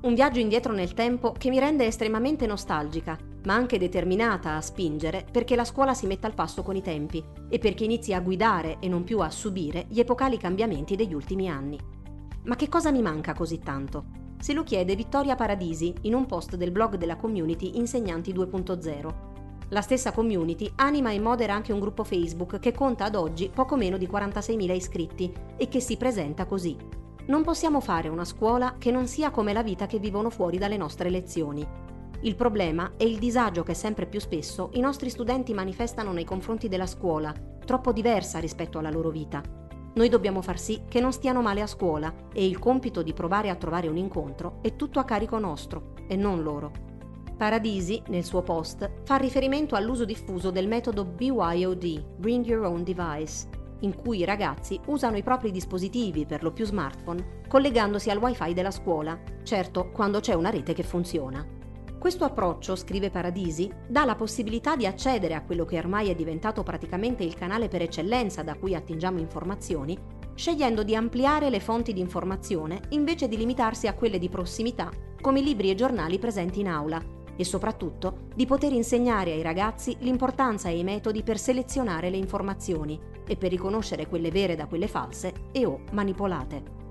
Un 0.00 0.14
viaggio 0.14 0.40
indietro 0.40 0.72
nel 0.72 0.94
tempo 0.94 1.30
che 1.30 1.48
mi 1.48 1.60
rende 1.60 1.86
estremamente 1.86 2.44
nostalgica, 2.48 3.16
ma 3.44 3.54
anche 3.54 3.78
determinata 3.78 4.56
a 4.56 4.60
spingere 4.60 5.24
perché 5.30 5.54
la 5.54 5.64
scuola 5.64 5.94
si 5.94 6.08
metta 6.08 6.26
al 6.26 6.34
passo 6.34 6.64
con 6.64 6.74
i 6.74 6.82
tempi 6.82 7.22
e 7.48 7.60
perché 7.60 7.84
inizi 7.84 8.12
a 8.12 8.20
guidare 8.20 8.78
e 8.80 8.88
non 8.88 9.04
più 9.04 9.20
a 9.20 9.30
subire 9.30 9.86
gli 9.88 10.00
epocali 10.00 10.36
cambiamenti 10.36 10.96
degli 10.96 11.14
ultimi 11.14 11.48
anni. 11.48 11.78
Ma 12.46 12.56
che 12.56 12.68
cosa 12.68 12.90
mi 12.90 13.00
manca 13.00 13.32
così 13.32 13.60
tanto? 13.60 14.06
Se 14.40 14.52
lo 14.52 14.64
chiede 14.64 14.96
Vittoria 14.96 15.36
Paradisi 15.36 15.94
in 16.00 16.14
un 16.14 16.26
post 16.26 16.56
del 16.56 16.72
blog 16.72 16.96
della 16.96 17.14
community 17.14 17.76
Insegnanti 17.76 18.32
2.0. 18.32 19.33
La 19.74 19.80
stessa 19.80 20.12
community 20.12 20.70
anima 20.76 21.10
e 21.10 21.18
modera 21.18 21.52
anche 21.52 21.72
un 21.72 21.80
gruppo 21.80 22.04
Facebook 22.04 22.60
che 22.60 22.72
conta 22.72 23.06
ad 23.06 23.16
oggi 23.16 23.50
poco 23.52 23.74
meno 23.74 23.96
di 23.96 24.06
46.000 24.06 24.72
iscritti 24.72 25.32
e 25.56 25.66
che 25.66 25.80
si 25.80 25.96
presenta 25.96 26.46
così. 26.46 26.76
Non 27.26 27.42
possiamo 27.42 27.80
fare 27.80 28.08
una 28.08 28.24
scuola 28.24 28.76
che 28.78 28.92
non 28.92 29.08
sia 29.08 29.32
come 29.32 29.52
la 29.52 29.64
vita 29.64 29.86
che 29.86 29.98
vivono 29.98 30.30
fuori 30.30 30.58
dalle 30.58 30.76
nostre 30.76 31.10
lezioni. 31.10 31.66
Il 32.20 32.36
problema 32.36 32.92
è 32.96 33.02
il 33.02 33.18
disagio 33.18 33.64
che 33.64 33.74
sempre 33.74 34.06
più 34.06 34.20
spesso 34.20 34.70
i 34.74 34.80
nostri 34.80 35.10
studenti 35.10 35.52
manifestano 35.52 36.12
nei 36.12 36.24
confronti 36.24 36.68
della 36.68 36.86
scuola, 36.86 37.34
troppo 37.64 37.90
diversa 37.90 38.38
rispetto 38.38 38.78
alla 38.78 38.92
loro 38.92 39.10
vita. 39.10 39.42
Noi 39.94 40.08
dobbiamo 40.08 40.40
far 40.40 40.60
sì 40.60 40.82
che 40.88 41.00
non 41.00 41.12
stiano 41.12 41.42
male 41.42 41.62
a 41.62 41.66
scuola 41.66 42.14
e 42.32 42.46
il 42.46 42.60
compito 42.60 43.02
di 43.02 43.12
provare 43.12 43.48
a 43.50 43.56
trovare 43.56 43.88
un 43.88 43.96
incontro 43.96 44.58
è 44.62 44.76
tutto 44.76 45.00
a 45.00 45.04
carico 45.04 45.40
nostro 45.40 45.94
e 46.06 46.14
non 46.14 46.44
loro. 46.44 46.93
Paradisi, 47.36 48.00
nel 48.08 48.24
suo 48.24 48.42
post, 48.42 48.88
fa 49.02 49.16
riferimento 49.16 49.74
all'uso 49.74 50.04
diffuso 50.04 50.50
del 50.50 50.68
metodo 50.68 51.04
BYOD, 51.04 52.16
Bring 52.16 52.44
Your 52.46 52.64
Own 52.64 52.84
Device, 52.84 53.48
in 53.80 53.96
cui 53.96 54.18
i 54.18 54.24
ragazzi 54.24 54.78
usano 54.86 55.16
i 55.16 55.22
propri 55.22 55.50
dispositivi, 55.50 56.26
per 56.26 56.44
lo 56.44 56.52
più 56.52 56.64
smartphone, 56.64 57.42
collegandosi 57.48 58.08
al 58.08 58.18
wifi 58.18 58.54
della 58.54 58.70
scuola, 58.70 59.20
certo 59.42 59.90
quando 59.90 60.20
c'è 60.20 60.34
una 60.34 60.50
rete 60.50 60.74
che 60.74 60.84
funziona. 60.84 61.44
Questo 61.98 62.24
approccio, 62.24 62.76
scrive 62.76 63.10
Paradisi, 63.10 63.68
dà 63.88 64.04
la 64.04 64.14
possibilità 64.14 64.76
di 64.76 64.86
accedere 64.86 65.34
a 65.34 65.42
quello 65.42 65.64
che 65.64 65.78
ormai 65.78 66.10
è 66.10 66.14
diventato 66.14 66.62
praticamente 66.62 67.24
il 67.24 67.34
canale 67.34 67.66
per 67.68 67.82
eccellenza 67.82 68.42
da 68.42 68.54
cui 68.54 68.74
attingiamo 68.74 69.18
informazioni, 69.18 69.98
scegliendo 70.34 70.82
di 70.82 70.94
ampliare 70.94 71.50
le 71.50 71.60
fonti 71.60 71.92
di 71.92 72.00
informazione 72.00 72.80
invece 72.90 73.26
di 73.26 73.36
limitarsi 73.36 73.86
a 73.86 73.94
quelle 73.94 74.18
di 74.18 74.28
prossimità, 74.28 74.90
come 75.20 75.40
libri 75.40 75.70
e 75.70 75.74
giornali 75.74 76.18
presenti 76.18 76.60
in 76.60 76.68
aula, 76.68 77.02
e 77.36 77.44
soprattutto 77.44 78.26
di 78.34 78.46
poter 78.46 78.72
insegnare 78.72 79.32
ai 79.32 79.42
ragazzi 79.42 79.96
l'importanza 80.00 80.68
e 80.68 80.78
i 80.78 80.84
metodi 80.84 81.22
per 81.22 81.38
selezionare 81.38 82.10
le 82.10 82.16
informazioni 82.16 82.98
e 83.26 83.36
per 83.36 83.50
riconoscere 83.50 84.06
quelle 84.06 84.30
vere 84.30 84.56
da 84.56 84.66
quelle 84.66 84.88
false 84.88 85.32
e 85.52 85.64
o 85.64 85.80
manipolate. 85.92 86.82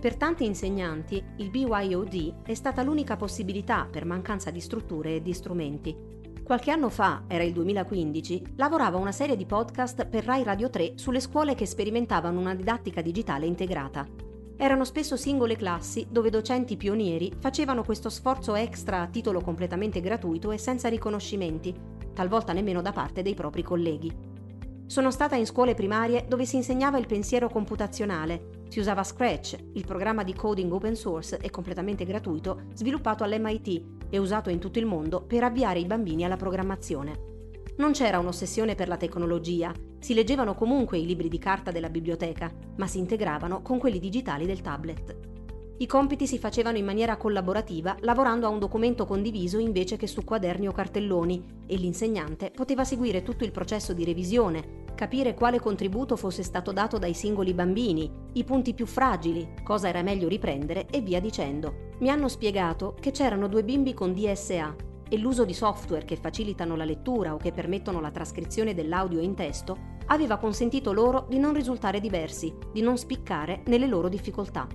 Per 0.00 0.16
tanti 0.16 0.46
insegnanti 0.46 1.22
il 1.36 1.50
BYOD 1.50 2.42
è 2.44 2.54
stata 2.54 2.82
l'unica 2.82 3.16
possibilità 3.16 3.86
per 3.90 4.06
mancanza 4.06 4.50
di 4.50 4.60
strutture 4.60 5.16
e 5.16 5.22
di 5.22 5.34
strumenti. 5.34 5.94
Qualche 6.42 6.70
anno 6.70 6.88
fa, 6.88 7.24
era 7.28 7.44
il 7.44 7.52
2015, 7.52 8.54
lavorava 8.56 8.96
una 8.96 9.12
serie 9.12 9.36
di 9.36 9.44
podcast 9.44 10.06
per 10.06 10.24
Rai 10.24 10.42
Radio 10.42 10.70
3 10.70 10.94
sulle 10.96 11.20
scuole 11.20 11.54
che 11.54 11.66
sperimentavano 11.66 12.40
una 12.40 12.54
didattica 12.54 13.02
digitale 13.02 13.46
integrata. 13.46 14.29
Erano 14.62 14.84
spesso 14.84 15.16
singole 15.16 15.56
classi 15.56 16.06
dove 16.10 16.28
docenti 16.28 16.76
pionieri 16.76 17.32
facevano 17.38 17.82
questo 17.82 18.10
sforzo 18.10 18.54
extra 18.54 19.00
a 19.00 19.06
titolo 19.06 19.40
completamente 19.40 20.02
gratuito 20.02 20.50
e 20.50 20.58
senza 20.58 20.90
riconoscimenti, 20.90 21.74
talvolta 22.12 22.52
nemmeno 22.52 22.82
da 22.82 22.92
parte 22.92 23.22
dei 23.22 23.32
propri 23.32 23.62
colleghi. 23.62 24.14
Sono 24.84 25.10
stata 25.10 25.34
in 25.34 25.46
scuole 25.46 25.72
primarie 25.72 26.26
dove 26.28 26.44
si 26.44 26.56
insegnava 26.56 26.98
il 26.98 27.06
pensiero 27.06 27.48
computazionale, 27.48 28.64
si 28.68 28.80
usava 28.80 29.02
Scratch, 29.02 29.56
il 29.72 29.86
programma 29.86 30.24
di 30.24 30.34
coding 30.34 30.70
open 30.70 30.94
source 30.94 31.38
e 31.38 31.48
completamente 31.48 32.04
gratuito 32.04 32.64
sviluppato 32.74 33.24
all'MIT 33.24 33.84
e 34.10 34.18
usato 34.18 34.50
in 34.50 34.58
tutto 34.58 34.78
il 34.78 34.84
mondo 34.84 35.22
per 35.22 35.42
avviare 35.42 35.78
i 35.78 35.86
bambini 35.86 36.26
alla 36.26 36.36
programmazione. 36.36 37.29
Non 37.80 37.92
c'era 37.92 38.18
un'ossessione 38.18 38.74
per 38.74 38.88
la 38.88 38.98
tecnologia, 38.98 39.72
si 40.00 40.12
leggevano 40.12 40.54
comunque 40.54 40.98
i 40.98 41.06
libri 41.06 41.30
di 41.30 41.38
carta 41.38 41.70
della 41.70 41.88
biblioteca, 41.88 42.52
ma 42.76 42.86
si 42.86 42.98
integravano 42.98 43.62
con 43.62 43.78
quelli 43.78 43.98
digitali 43.98 44.44
del 44.44 44.60
tablet. 44.60 45.16
I 45.78 45.86
compiti 45.86 46.26
si 46.26 46.38
facevano 46.38 46.76
in 46.76 46.84
maniera 46.84 47.16
collaborativa, 47.16 47.96
lavorando 48.00 48.46
a 48.46 48.50
un 48.50 48.58
documento 48.58 49.06
condiviso 49.06 49.56
invece 49.56 49.96
che 49.96 50.06
su 50.06 50.24
quaderni 50.24 50.68
o 50.68 50.72
cartelloni, 50.72 51.42
e 51.66 51.76
l'insegnante 51.76 52.50
poteva 52.50 52.84
seguire 52.84 53.22
tutto 53.22 53.44
il 53.44 53.50
processo 53.50 53.94
di 53.94 54.04
revisione, 54.04 54.82
capire 54.94 55.32
quale 55.32 55.58
contributo 55.58 56.16
fosse 56.16 56.42
stato 56.42 56.72
dato 56.72 56.98
dai 56.98 57.14
singoli 57.14 57.54
bambini, 57.54 58.12
i 58.34 58.44
punti 58.44 58.74
più 58.74 58.84
fragili, 58.84 59.54
cosa 59.64 59.88
era 59.88 60.02
meglio 60.02 60.28
riprendere 60.28 60.86
e 60.90 61.00
via 61.00 61.18
dicendo. 61.18 61.88
Mi 62.00 62.10
hanno 62.10 62.28
spiegato 62.28 62.94
che 63.00 63.10
c'erano 63.10 63.48
due 63.48 63.64
bimbi 63.64 63.94
con 63.94 64.12
DSA 64.12 64.88
e 65.10 65.18
l'uso 65.18 65.44
di 65.44 65.52
software 65.52 66.06
che 66.06 66.16
facilitano 66.16 66.76
la 66.76 66.84
lettura 66.84 67.34
o 67.34 67.36
che 67.36 67.52
permettono 67.52 68.00
la 68.00 68.10
trascrizione 68.10 68.72
dell'audio 68.72 69.20
in 69.20 69.34
testo 69.34 69.98
aveva 70.06 70.38
consentito 70.38 70.92
loro 70.92 71.26
di 71.28 71.38
non 71.38 71.52
risultare 71.52 72.00
diversi, 72.00 72.54
di 72.72 72.80
non 72.80 72.96
spiccare 72.96 73.62
nelle 73.66 73.86
loro 73.86 74.08
difficoltà. 74.08 74.66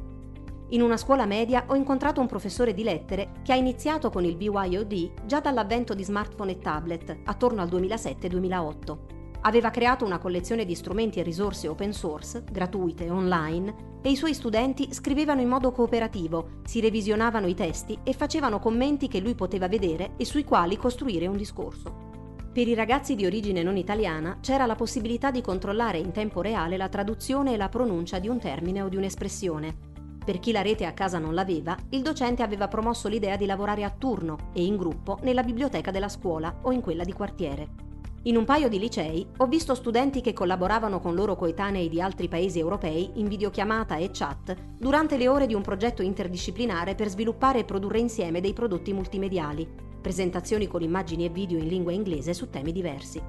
In 0.70 0.82
una 0.82 0.98
scuola 0.98 1.26
media 1.26 1.64
ho 1.68 1.76
incontrato 1.76 2.22
un 2.22 2.28
professore 2.28 2.74
di 2.74 2.84
lettere 2.84 3.32
che 3.44 3.54
ha 3.54 3.56
iniziato 3.56 4.10
con 4.10 4.26
il 4.26 4.36
BYOD 4.36 5.26
già 5.26 5.40
dall'avvento 5.40 5.94
di 5.94 6.04
smartphone 6.04 6.52
e 6.52 6.58
tablet, 6.60 7.18
attorno 7.24 7.62
al 7.62 7.70
2007-2008 7.70 9.15
aveva 9.46 9.70
creato 9.70 10.06
una 10.06 10.18
collezione 10.18 10.66
di 10.66 10.74
strumenti 10.74 11.20
e 11.20 11.24
risorse 11.24 11.68
open 11.68 11.94
source, 11.94 12.44
gratuite, 12.52 13.10
online, 13.10 13.94
e 14.02 14.10
i 14.10 14.16
suoi 14.16 14.34
studenti 14.34 14.92
scrivevano 14.92 15.42
in 15.42 15.48
modo 15.48 15.72
cooperativo, 15.72 16.62
si 16.64 16.80
revisionavano 16.80 17.48
i 17.48 17.54
testi 17.54 17.98
e 18.04 18.14
facevano 18.14 18.60
commenti 18.60 19.08
che 19.08 19.20
lui 19.20 19.36
poteva 19.36 19.68
vedere 19.68 20.14
e 20.18 20.26
sui 20.26 20.44
quali 20.44 20.78
costruire 20.78 21.28
un 21.28 21.38
discorso. 21.38 22.04
Per 22.52 22.68
i 22.68 22.74
ragazzi 22.74 23.16
di 23.16 23.26
origine 23.26 23.64
non 23.64 23.78
italiana 23.78 24.38
c'era 24.42 24.66
la 24.66 24.76
possibilità 24.76 25.30
di 25.30 25.42
controllare 25.42 25.98
in 25.98 26.12
tempo 26.12 26.42
reale 26.42 26.78
la 26.78 26.90
traduzione 26.90 27.54
e 27.54 27.58
la 27.58 27.70
pronuncia 27.70 28.18
di 28.18 28.28
un 28.28 28.40
termine 28.40 28.82
o 28.82 28.90
di 28.90 28.96
un'espressione. 28.96 29.94
Per 30.26 30.40
chi 30.40 30.52
la 30.52 30.62
rete 30.62 30.86
a 30.86 30.94
casa 30.94 31.20
non 31.20 31.36
l'aveva, 31.36 31.78
il 31.90 32.02
docente 32.02 32.42
aveva 32.42 32.68
promosso 32.68 33.08
l'idea 33.08 33.36
di 33.36 33.46
lavorare 33.46 33.84
a 33.84 33.92
turno 33.92 34.50
e 34.54 34.64
in 34.64 34.76
gruppo 34.76 35.20
nella 35.22 35.44
biblioteca 35.44 35.92
della 35.92 36.10
scuola 36.10 36.62
o 36.62 36.72
in 36.72 36.82
quella 36.82 37.04
di 37.04 37.14
quartiere. 37.14 37.95
In 38.28 38.38
un 38.38 38.44
paio 38.44 38.70
di 38.70 38.80
licei 38.80 39.24
ho 39.38 39.46
visto 39.46 39.76
studenti 39.76 40.20
che 40.20 40.34
collaboravano 40.34 41.00
con 41.00 41.14
loro 41.14 41.36
coetanei 41.36 41.90
di 41.90 42.02
altri 42.02 42.28
paesi 42.28 42.58
europei 42.58 43.12
in 43.16 43.28
videochiamata 43.28 43.98
e 43.98 44.10
chat 44.12 44.56
durante 44.80 45.16
le 45.16 45.28
ore 45.28 45.46
di 45.46 45.54
un 45.54 45.62
progetto 45.62 46.02
interdisciplinare 46.02 46.96
per 46.96 47.08
sviluppare 47.08 47.60
e 47.60 47.66
produrre 47.66 48.00
insieme 48.00 48.42
dei 48.42 48.54
prodotti 48.54 48.94
multimediali, 48.94 49.70
presentazioni 50.02 50.66
con 50.66 50.82
immagini 50.82 51.26
e 51.26 51.30
video 51.30 51.60
in 51.60 51.68
lingua 51.68 51.92
inglese 51.92 52.34
su 52.34 52.50
temi 52.50 52.72
diversi. 52.72 53.22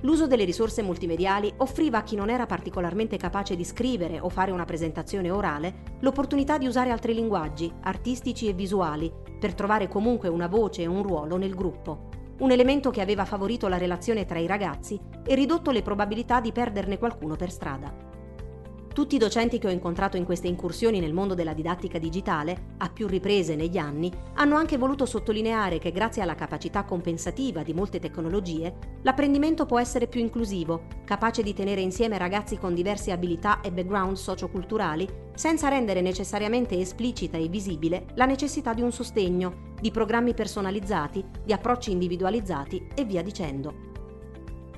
l'uso 0.00 0.26
delle 0.26 0.44
risorse 0.44 0.80
multimediali 0.80 1.52
offriva 1.58 1.98
a 1.98 2.02
chi 2.02 2.16
non 2.16 2.30
era 2.30 2.46
particolarmente 2.46 3.18
capace 3.18 3.54
di 3.54 3.64
scrivere 3.64 4.18
o 4.18 4.30
fare 4.30 4.50
una 4.50 4.64
presentazione 4.64 5.30
orale 5.30 5.96
l'opportunità 6.00 6.56
di 6.56 6.66
usare 6.66 6.88
altri 6.88 7.12
linguaggi, 7.12 7.70
artistici 7.82 8.48
e 8.48 8.54
visuali, 8.54 9.12
per 9.38 9.54
trovare 9.54 9.88
comunque 9.88 10.28
una 10.30 10.46
voce 10.46 10.80
e 10.80 10.86
un 10.86 11.02
ruolo 11.02 11.36
nel 11.36 11.54
gruppo. 11.54 12.15
Un 12.38 12.50
elemento 12.50 12.90
che 12.90 13.00
aveva 13.00 13.24
favorito 13.24 13.66
la 13.66 13.78
relazione 13.78 14.26
tra 14.26 14.38
i 14.38 14.46
ragazzi 14.46 15.00
e 15.24 15.34
ridotto 15.34 15.70
le 15.70 15.82
probabilità 15.82 16.40
di 16.40 16.52
perderne 16.52 16.98
qualcuno 16.98 17.34
per 17.34 17.50
strada. 17.50 18.05
Tutti 18.96 19.16
i 19.16 19.18
docenti 19.18 19.58
che 19.58 19.66
ho 19.66 19.70
incontrato 19.70 20.16
in 20.16 20.24
queste 20.24 20.48
incursioni 20.48 21.00
nel 21.00 21.12
mondo 21.12 21.34
della 21.34 21.52
didattica 21.52 21.98
digitale, 21.98 22.76
a 22.78 22.88
più 22.88 23.06
riprese 23.06 23.54
negli 23.54 23.76
anni, 23.76 24.10
hanno 24.36 24.56
anche 24.56 24.78
voluto 24.78 25.04
sottolineare 25.04 25.78
che 25.78 25.92
grazie 25.92 26.22
alla 26.22 26.34
capacità 26.34 26.82
compensativa 26.84 27.62
di 27.62 27.74
molte 27.74 27.98
tecnologie, 27.98 28.74
l'apprendimento 29.02 29.66
può 29.66 29.78
essere 29.78 30.06
più 30.06 30.20
inclusivo, 30.20 30.86
capace 31.04 31.42
di 31.42 31.52
tenere 31.52 31.82
insieme 31.82 32.16
ragazzi 32.16 32.56
con 32.56 32.72
diverse 32.72 33.12
abilità 33.12 33.60
e 33.60 33.70
background 33.70 34.16
socioculturali, 34.16 35.06
senza 35.34 35.68
rendere 35.68 36.00
necessariamente 36.00 36.80
esplicita 36.80 37.36
e 37.36 37.48
visibile 37.48 38.06
la 38.14 38.24
necessità 38.24 38.72
di 38.72 38.80
un 38.80 38.92
sostegno, 38.92 39.74
di 39.78 39.90
programmi 39.90 40.32
personalizzati, 40.32 41.22
di 41.44 41.52
approcci 41.52 41.90
individualizzati 41.90 42.88
e 42.94 43.04
via 43.04 43.20
dicendo. 43.20 43.85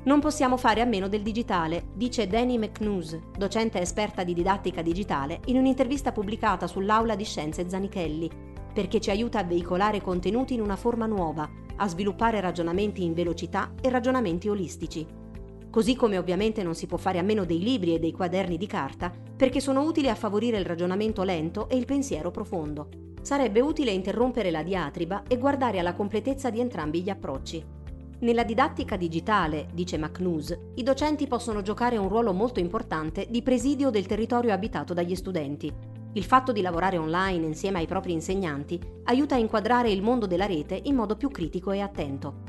Non 0.04 0.20
possiamo 0.20 0.56
fare 0.56 0.80
a 0.80 0.84
meno 0.84 1.08
del 1.08 1.22
digitale, 1.22 1.88
dice 1.92 2.26
Danny 2.26 2.56
McNews, 2.56 3.18
docente 3.36 3.80
esperta 3.80 4.22
di 4.22 4.32
didattica 4.32 4.80
digitale, 4.80 5.40
in 5.46 5.58
un'intervista 5.58 6.12
pubblicata 6.12 6.66
sull'Aula 6.66 7.16
di 7.16 7.24
Scienze 7.24 7.68
Zanichelli, 7.68 8.30
perché 8.72 9.00
ci 9.00 9.10
aiuta 9.10 9.40
a 9.40 9.44
veicolare 9.44 10.00
contenuti 10.00 10.54
in 10.54 10.60
una 10.60 10.76
forma 10.76 11.06
nuova, 11.06 11.48
a 11.76 11.88
sviluppare 11.88 12.40
ragionamenti 12.40 13.04
in 13.04 13.12
velocità 13.12 13.72
e 13.80 13.90
ragionamenti 13.90 14.48
olistici. 14.48 15.06
Così 15.68 15.96
come 15.96 16.16
ovviamente 16.16 16.62
non 16.62 16.74
si 16.74 16.86
può 16.86 16.96
fare 16.96 17.18
a 17.18 17.22
meno 17.22 17.44
dei 17.44 17.58
libri 17.58 17.94
e 17.94 17.98
dei 17.98 18.12
quaderni 18.12 18.56
di 18.56 18.66
carta, 18.66 19.12
perché 19.36 19.60
sono 19.60 19.82
utili 19.82 20.08
a 20.08 20.14
favorire 20.14 20.58
il 20.58 20.64
ragionamento 20.64 21.22
lento 21.24 21.68
e 21.68 21.76
il 21.76 21.84
pensiero 21.84 22.30
profondo. 22.30 22.88
Sarebbe 23.20 23.60
utile 23.60 23.90
interrompere 23.90 24.50
la 24.50 24.62
diatriba 24.62 25.24
e 25.28 25.36
guardare 25.36 25.80
alla 25.80 25.92
completezza 25.92 26.50
di 26.50 26.60
entrambi 26.60 27.02
gli 27.02 27.10
approcci. 27.10 27.76
Nella 28.20 28.42
didattica 28.42 28.96
digitale, 28.96 29.68
dice 29.72 29.96
McNews, 29.96 30.58
i 30.74 30.82
docenti 30.82 31.28
possono 31.28 31.62
giocare 31.62 31.96
un 31.96 32.08
ruolo 32.08 32.32
molto 32.32 32.58
importante 32.58 33.28
di 33.30 33.42
presidio 33.42 33.90
del 33.90 34.06
territorio 34.06 34.52
abitato 34.52 34.92
dagli 34.92 35.14
studenti. 35.14 35.72
Il 36.14 36.24
fatto 36.24 36.50
di 36.50 36.60
lavorare 36.60 36.98
online 36.98 37.46
insieme 37.46 37.78
ai 37.78 37.86
propri 37.86 38.12
insegnanti 38.12 38.80
aiuta 39.04 39.36
a 39.36 39.38
inquadrare 39.38 39.92
il 39.92 40.02
mondo 40.02 40.26
della 40.26 40.46
rete 40.46 40.80
in 40.82 40.96
modo 40.96 41.14
più 41.16 41.30
critico 41.30 41.70
e 41.70 41.78
attento. 41.78 42.42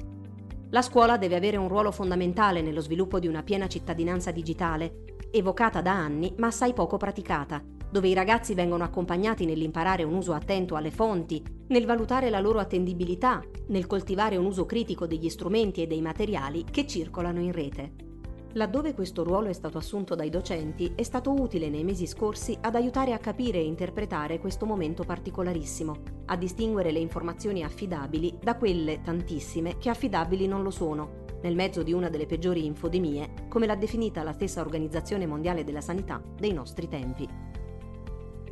La 0.71 0.81
scuola 0.81 1.17
deve 1.17 1.35
avere 1.35 1.57
un 1.57 1.67
ruolo 1.67 1.91
fondamentale 1.91 2.63
nello 2.63 2.81
sviluppo 2.81 3.19
di 3.19 3.27
una 3.27 3.43
piena 3.43 3.67
cittadinanza 3.67 4.31
digitale, 4.31 5.03
evocata 5.29 5.81
da 5.81 5.91
anni 5.91 6.33
ma 6.38 6.47
assai 6.47 6.73
poco 6.73 6.97
praticata, 6.97 7.61
dove 7.89 8.08
i 8.08 8.13
ragazzi 8.13 8.53
vengono 8.53 8.84
accompagnati 8.84 9.46
nell'imparare 9.46 10.03
un 10.03 10.13
uso 10.13 10.34
attento 10.34 10.75
alle 10.75 10.91
fonti, 10.91 11.43
nel 11.67 11.86
valutare 11.86 12.29
la 12.29 12.39
loro 12.39 12.60
attendibilità, 12.60 13.41
nel 13.67 13.88
coltivare 13.88 14.38
un 14.38 14.46
uso 14.46 14.65
critico 14.65 15.08
degli 15.08 15.29
strumenti 15.29 15.81
e 15.81 15.88
dei 15.88 16.01
materiali 16.01 16.63
che 16.69 16.86
circolano 16.86 17.39
in 17.39 17.51
rete. 17.51 18.08
Laddove 18.53 18.96
questo 18.96 19.24
ruolo 19.24 19.48
è 19.48 19.53
stato 19.53 19.77
assunto 19.77 20.15
dai 20.15 20.31
docenti, 20.31 20.93
è 20.96 21.03
stato 21.03 21.31
utile 21.31 21.69
nei 21.69 21.84
mesi 21.84 22.08
scorsi 22.08 22.58
ad 22.60 22.74
aiutare 22.74 23.13
a 23.13 23.19
capire 23.19 23.60
e 23.60 23.65
interpretare 23.65 24.39
questo 24.39 24.65
momento 24.65 25.03
particolarissimo, 25.03 25.96
a 26.25 26.36
distinguere 26.36 26.91
le 26.91 26.98
informazioni 26.98 27.63
affidabili 27.63 28.39
da 28.41 28.55
quelle 28.55 29.01
tantissime 29.01 29.77
che 29.77 29.89
affidabili 29.89 30.48
non 30.48 30.63
lo 30.63 30.72
sono, 30.72 31.25
nel 31.43 31.55
mezzo 31.55 31.84
di 31.84 31.93
una 31.93 32.10
delle 32.10 32.25
peggiori 32.25 32.65
infodemie, 32.65 33.48
come 33.48 33.67
l'ha 33.67 33.75
definita 33.75 34.24
la 34.24 34.34
stessa 34.34 34.62
Organizzazione 34.62 35.27
Mondiale 35.27 35.63
della 35.63 35.81
Sanità 35.81 36.22
dei 36.36 36.51
nostri 36.51 36.88
tempi. 36.88 37.49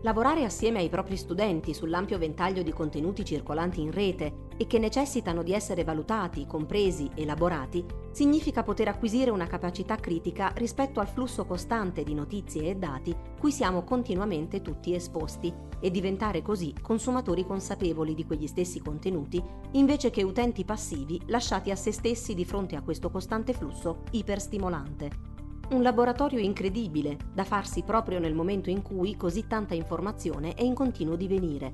Lavorare 0.01 0.44
assieme 0.44 0.80
ai 0.80 0.89
propri 0.89 1.18
studenti 1.18 1.74
sull'ampio 1.74 2.20
ventaglio 2.20 2.62
di 2.62 2.72
contenuti 2.72 3.25
circolanti 3.25 3.82
in 3.82 3.92
rete 3.92 4.46
e 4.56 4.68
che 4.68 4.77
necessitano 4.77 5.42
di 5.42 5.54
essere 5.54 5.84
valutati, 5.84 6.46
compresi, 6.46 7.10
elaborati, 7.16 7.84
significa 8.12 8.62
poter 8.62 8.89
acquisire 8.89 9.32
una 9.32 9.48
capacità 9.48 9.96
critica 9.96 10.51
rispetto 10.56 11.00
al 11.00 11.08
flusso 11.08 11.46
costante 11.46 12.04
di 12.04 12.13
notizie 12.13 12.70
e 12.70 12.75
dati 12.75 13.16
cui 13.39 13.51
siamo 13.51 13.84
continuamente 13.84 14.62
tutti 14.62 14.94
esposti 14.94 15.54
e 15.80 15.89
diventare 15.89 16.41
così 16.41 16.74
consumatori 16.80 17.45
consapevoli 17.45 18.13
di 18.13 18.26
quegli 18.26 18.48
stessi 18.48 18.80
contenuti 18.80 19.43
invece 19.71 20.12
che 20.12 20.24
utenti 20.24 20.63
passivi 20.63 21.19
lasciati 21.26 21.71
a 21.71 21.76
se 21.76 21.91
stessi 21.91 22.36
di 22.36 22.45
fronte 22.45 22.76
a 22.76 22.82
questo 22.82 23.10
costante 23.10 23.54
flusso 23.54 24.04
iperstimolante. 24.12 25.27
Un 25.69 25.82
laboratorio 25.82 26.39
incredibile, 26.39 27.17
da 27.34 27.43
farsi 27.43 27.84
proprio 27.84 28.19
nel 28.19 28.34
momento 28.34 28.69
in 28.69 28.82
cui 28.82 29.17
così 29.17 29.47
tanta 29.47 29.73
informazione 29.73 30.53
è 30.53 30.63
in 30.63 30.73
continuo 30.73 31.17
divenire. 31.17 31.73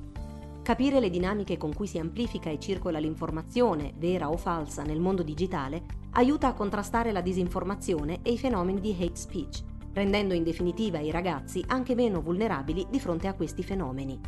Capire 0.63 0.99
le 0.99 1.11
dinamiche 1.11 1.57
con 1.57 1.75
cui 1.75 1.85
si 1.85 1.99
amplifica 1.99 2.49
e 2.49 2.59
circola 2.59 2.97
l'informazione, 2.97 3.93
vera 3.97 4.29
o 4.31 4.37
falsa, 4.37 4.81
nel 4.81 4.99
mondo 4.99 5.21
digitale, 5.21 5.83
aiuta 6.13 6.47
a 6.47 6.53
contrastare 6.53 7.11
la 7.11 7.21
disinformazione 7.21 8.21
e 8.23 8.31
i 8.31 8.37
fenomeni 8.39 8.81
di 8.81 8.95
hate 8.99 9.15
speech, 9.15 9.61
rendendo 9.93 10.33
in 10.33 10.43
definitiva 10.43 10.97
i 10.97 11.11
ragazzi 11.11 11.63
anche 11.67 11.93
meno 11.93 12.19
vulnerabili 12.19 12.87
di 12.89 12.99
fronte 12.99 13.27
a 13.27 13.35
questi 13.35 13.61
fenomeni. 13.61 14.19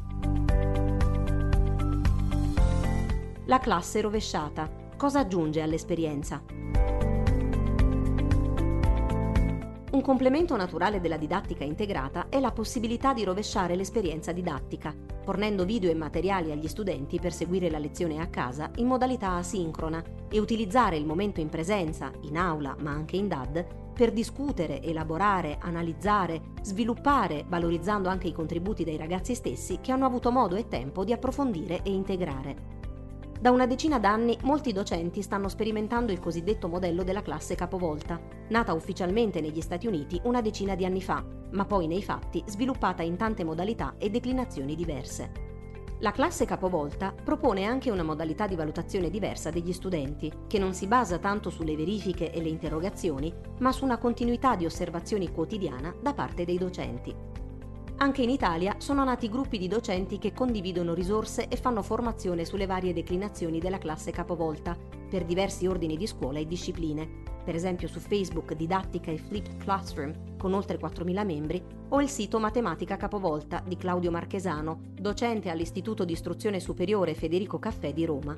La 3.45 3.57
classe 3.57 4.01
rovesciata. 4.01 4.69
Cosa 4.95 5.21
aggiunge 5.21 5.61
all'esperienza? 5.61 6.43
Un 9.95 10.01
complemento 10.01 10.57
naturale 10.57 10.99
della 10.99 11.15
didattica 11.15 11.63
integrata 11.63 12.27
è 12.27 12.41
la 12.41 12.51
possibilità 12.51 13.13
di 13.13 13.23
rovesciare 13.23 13.77
l'esperienza 13.77 14.33
didattica, 14.33 14.93
fornendo 15.23 15.63
video 15.63 15.89
e 15.89 15.93
materiali 15.93 16.51
agli 16.51 16.67
studenti 16.67 17.17
per 17.17 17.31
seguire 17.31 17.69
la 17.69 17.77
lezione 17.77 18.19
a 18.19 18.27
casa 18.27 18.69
in 18.75 18.87
modalità 18.87 19.35
asincrona 19.35 20.03
e 20.29 20.37
utilizzare 20.37 20.97
il 20.97 21.05
momento 21.05 21.39
in 21.39 21.47
presenza, 21.47 22.11
in 22.23 22.35
aula 22.35 22.75
ma 22.81 22.91
anche 22.91 23.15
in 23.15 23.29
DAD, 23.29 23.93
per 23.93 24.11
discutere, 24.11 24.81
elaborare, 24.81 25.59
analizzare, 25.61 26.41
sviluppare, 26.61 27.45
valorizzando 27.47 28.09
anche 28.09 28.27
i 28.27 28.33
contributi 28.33 28.83
dei 28.83 28.97
ragazzi 28.97 29.33
stessi 29.33 29.79
che 29.79 29.93
hanno 29.93 30.05
avuto 30.05 30.29
modo 30.29 30.57
e 30.57 30.67
tempo 30.67 31.05
di 31.05 31.13
approfondire 31.13 31.83
e 31.83 31.91
integrare. 31.93 32.74
Da 33.45 33.51
una 33.51 33.67
decina 33.67 33.99
d'anni 33.99 34.35
molti 34.41 34.73
docenti 34.73 35.21
stanno 35.21 35.49
sperimentando 35.49 36.11
il 36.11 36.19
cosiddetto 36.19 36.67
modello 36.67 37.03
della 37.03 37.21
classe 37.21 37.53
capovolta, 37.53 38.19
nata 38.49 38.73
ufficialmente 38.73 39.39
negli 39.39 39.61
Stati 39.61 39.85
Uniti 39.85 40.19
una 40.23 40.41
decina 40.41 40.73
di 40.73 40.83
anni 40.83 40.99
fa, 40.99 41.23
ma 41.51 41.63
poi 41.63 41.85
nei 41.85 42.01
fatti 42.01 42.43
sviluppata 42.47 43.03
in 43.03 43.17
tante 43.17 43.43
modalità 43.43 43.97
e 43.99 44.09
declinazioni 44.09 44.75
diverse. 44.75 45.31
La 45.99 46.09
classe 46.09 46.45
capovolta 46.45 47.13
propone 47.13 47.65
anche 47.65 47.91
una 47.91 48.01
modalità 48.01 48.47
di 48.47 48.55
valutazione 48.55 49.11
diversa 49.11 49.51
degli 49.51 49.73
studenti, 49.73 50.31
che 50.47 50.57
non 50.57 50.73
si 50.73 50.87
basa 50.87 51.19
tanto 51.19 51.51
sulle 51.51 51.75
verifiche 51.75 52.31
e 52.31 52.41
le 52.41 52.49
interrogazioni, 52.49 53.31
ma 53.59 53.71
su 53.71 53.83
una 53.85 53.99
continuità 53.99 54.55
di 54.55 54.65
osservazioni 54.65 55.31
quotidiana 55.31 55.93
da 56.01 56.15
parte 56.15 56.45
dei 56.45 56.57
docenti. 56.57 57.34
Anche 57.97 58.21
in 58.21 58.29
Italia 58.29 58.75
sono 58.77 59.05
nati 59.05 59.29
gruppi 59.29 59.57
di 59.57 59.69
docenti 59.69 60.17
che 60.17 60.33
condividono 60.33 60.93
risorse 60.93 61.47
e 61.47 61.55
fanno 61.55 61.81
formazione 61.81 62.43
sulle 62.43 62.65
varie 62.65 62.91
declinazioni 62.91 63.59
della 63.59 63.77
classe 63.77 64.11
capovolta, 64.11 64.77
per 65.09 65.23
diversi 65.23 65.65
ordini 65.65 65.95
di 65.95 66.05
scuola 66.05 66.39
e 66.39 66.45
discipline, 66.45 67.23
per 67.45 67.55
esempio 67.55 67.87
su 67.87 67.99
Facebook 67.99 68.53
Didattica 68.53 69.11
e 69.11 69.17
Flipped 69.17 69.63
Classroom, 69.63 70.35
con 70.37 70.53
oltre 70.53 70.77
4.000 70.77 71.25
membri, 71.25 71.63
o 71.87 72.01
il 72.01 72.09
sito 72.09 72.37
Matematica 72.37 72.97
Capovolta 72.97 73.63
di 73.65 73.77
Claudio 73.77 74.11
Marchesano, 74.11 74.81
docente 74.91 75.49
all'Istituto 75.49 76.03
di 76.03 76.11
Istruzione 76.11 76.59
Superiore 76.59 77.13
Federico 77.13 77.59
Caffè 77.59 77.93
di 77.93 78.03
Roma. 78.03 78.37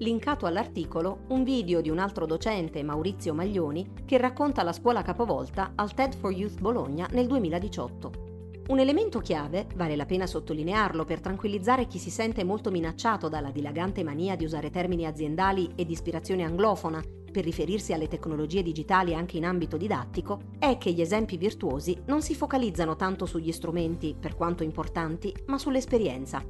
Linkato 0.00 0.44
all'articolo 0.44 1.20
un 1.28 1.42
video 1.42 1.80
di 1.80 1.88
un 1.88 1.98
altro 1.98 2.26
docente, 2.26 2.82
Maurizio 2.82 3.32
Maglioni, 3.32 3.92
che 4.04 4.18
racconta 4.18 4.62
la 4.62 4.72
scuola 4.72 5.00
capovolta 5.00 5.72
al 5.74 5.94
TED 5.94 6.14
for 6.14 6.32
Youth 6.32 6.60
Bologna 6.60 7.08
nel 7.12 7.26
2018. 7.26 8.29
Un 8.70 8.78
elemento 8.78 9.18
chiave, 9.18 9.66
vale 9.74 9.96
la 9.96 10.06
pena 10.06 10.28
sottolinearlo 10.28 11.04
per 11.04 11.18
tranquillizzare 11.18 11.88
chi 11.88 11.98
si 11.98 12.08
sente 12.08 12.44
molto 12.44 12.70
minacciato 12.70 13.28
dalla 13.28 13.50
dilagante 13.50 14.04
mania 14.04 14.36
di 14.36 14.44
usare 14.44 14.70
termini 14.70 15.06
aziendali 15.06 15.72
e 15.74 15.84
di 15.84 15.90
ispirazione 15.90 16.44
anglofona 16.44 17.02
per 17.32 17.42
riferirsi 17.42 17.92
alle 17.92 18.06
tecnologie 18.06 18.62
digitali 18.62 19.12
anche 19.12 19.38
in 19.38 19.44
ambito 19.44 19.76
didattico, 19.76 20.42
è 20.60 20.78
che 20.78 20.92
gli 20.92 21.00
esempi 21.00 21.36
virtuosi 21.36 22.00
non 22.06 22.22
si 22.22 22.36
focalizzano 22.36 22.94
tanto 22.94 23.26
sugli 23.26 23.50
strumenti, 23.50 24.14
per 24.18 24.36
quanto 24.36 24.62
importanti, 24.62 25.34
ma 25.46 25.58
sull'esperienza, 25.58 26.40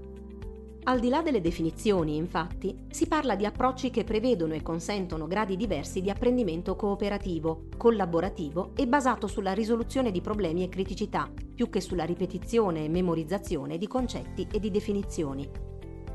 al 0.91 0.99
di 0.99 1.09
là 1.09 1.23
delle 1.23 1.41
definizioni, 1.41 2.17
infatti, 2.17 2.77
si 2.91 3.07
parla 3.07 3.37
di 3.37 3.47
approcci 3.47 3.91
che 3.91 4.03
prevedono 4.03 4.55
e 4.55 4.63
consentono 4.63 5.29
gradi 5.29 5.57
diversi 5.57 6.01
di 6.01 6.11
apprendimento 6.11 6.75
cooperativo, 6.75 7.67
collaborativo 7.77 8.73
e 8.75 8.89
basato 8.89 9.29
sulla 9.29 9.53
risoluzione 9.53 10.11
di 10.11 10.21
problemi 10.21 10.65
e 10.65 10.69
criticità, 10.69 11.31
più 11.55 11.71
che 11.71 11.81
sulla 11.81 12.03
ripetizione 12.03 12.85
e 12.85 12.89
memorizzazione 12.89 13.79
di 13.79 13.87
concetti 13.87 14.49
e 14.51 14.59
di 14.59 14.73
definizioni. 14.73 15.49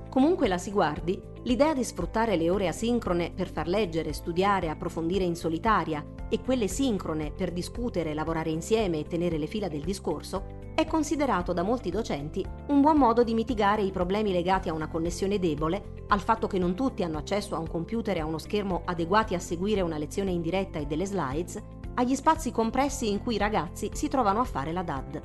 Comunque 0.10 0.50
la 0.50 0.58
si 0.58 0.72
guardi, 0.72 1.22
L'idea 1.46 1.76
di 1.76 1.84
sfruttare 1.84 2.38
le 2.38 2.50
ore 2.50 2.68
asincrone 2.68 3.32
per 3.32 3.52
far 3.52 3.68
leggere, 3.68 4.14
studiare, 4.14 4.70
approfondire 4.70 5.24
in 5.24 5.36
solitaria 5.36 6.04
e 6.28 6.42
quelle 6.42 6.68
sincrone 6.68 7.32
per 7.32 7.52
discutere, 7.52 8.16
lavorare 8.16 8.50
insieme 8.50 8.98
e 8.98 9.04
tenere 9.04 9.38
le 9.38 9.46
fila 9.46 9.68
del 9.68 9.84
discorso 9.84 10.55
è 10.76 10.86
considerato 10.86 11.54
da 11.54 11.64
molti 11.64 11.90
docenti 11.90 12.46
un 12.68 12.82
buon 12.82 12.98
modo 12.98 13.24
di 13.24 13.34
mitigare 13.34 13.82
i 13.82 13.92
problemi 13.92 14.34
legati 14.34 14.68
a 14.68 14.74
una 14.74 14.90
connessione 14.90 15.40
debole, 15.40 16.04
al 16.10 16.20
fatto 16.20 16.48
che 16.48 16.60
non 16.60 16.76
tutti 16.76 17.02
hanno 17.02 17.18
accesso 17.18 17.56
a 17.56 17.60
un 17.60 17.68
computer 17.68 18.18
e 18.18 18.20
a 18.20 18.26
uno 18.26 18.38
schermo 18.38 18.82
adeguati 18.84 19.36
a 19.36 19.40
seguire 19.40 19.80
una 19.80 19.98
lezione 19.98 20.32
in 20.32 20.42
diretta 20.42 20.78
e 20.78 20.86
delle 20.86 21.06
slides, 21.06 21.64
agli 21.94 22.14
spazi 22.14 22.52
compressi 22.52 23.10
in 23.10 23.24
cui 23.24 23.36
i 23.36 23.40
ragazzi 23.40 23.90
si 23.94 24.10
trovano 24.10 24.42
a 24.42 24.44
fare 24.44 24.74
la 24.74 24.84
DAD. 24.84 25.22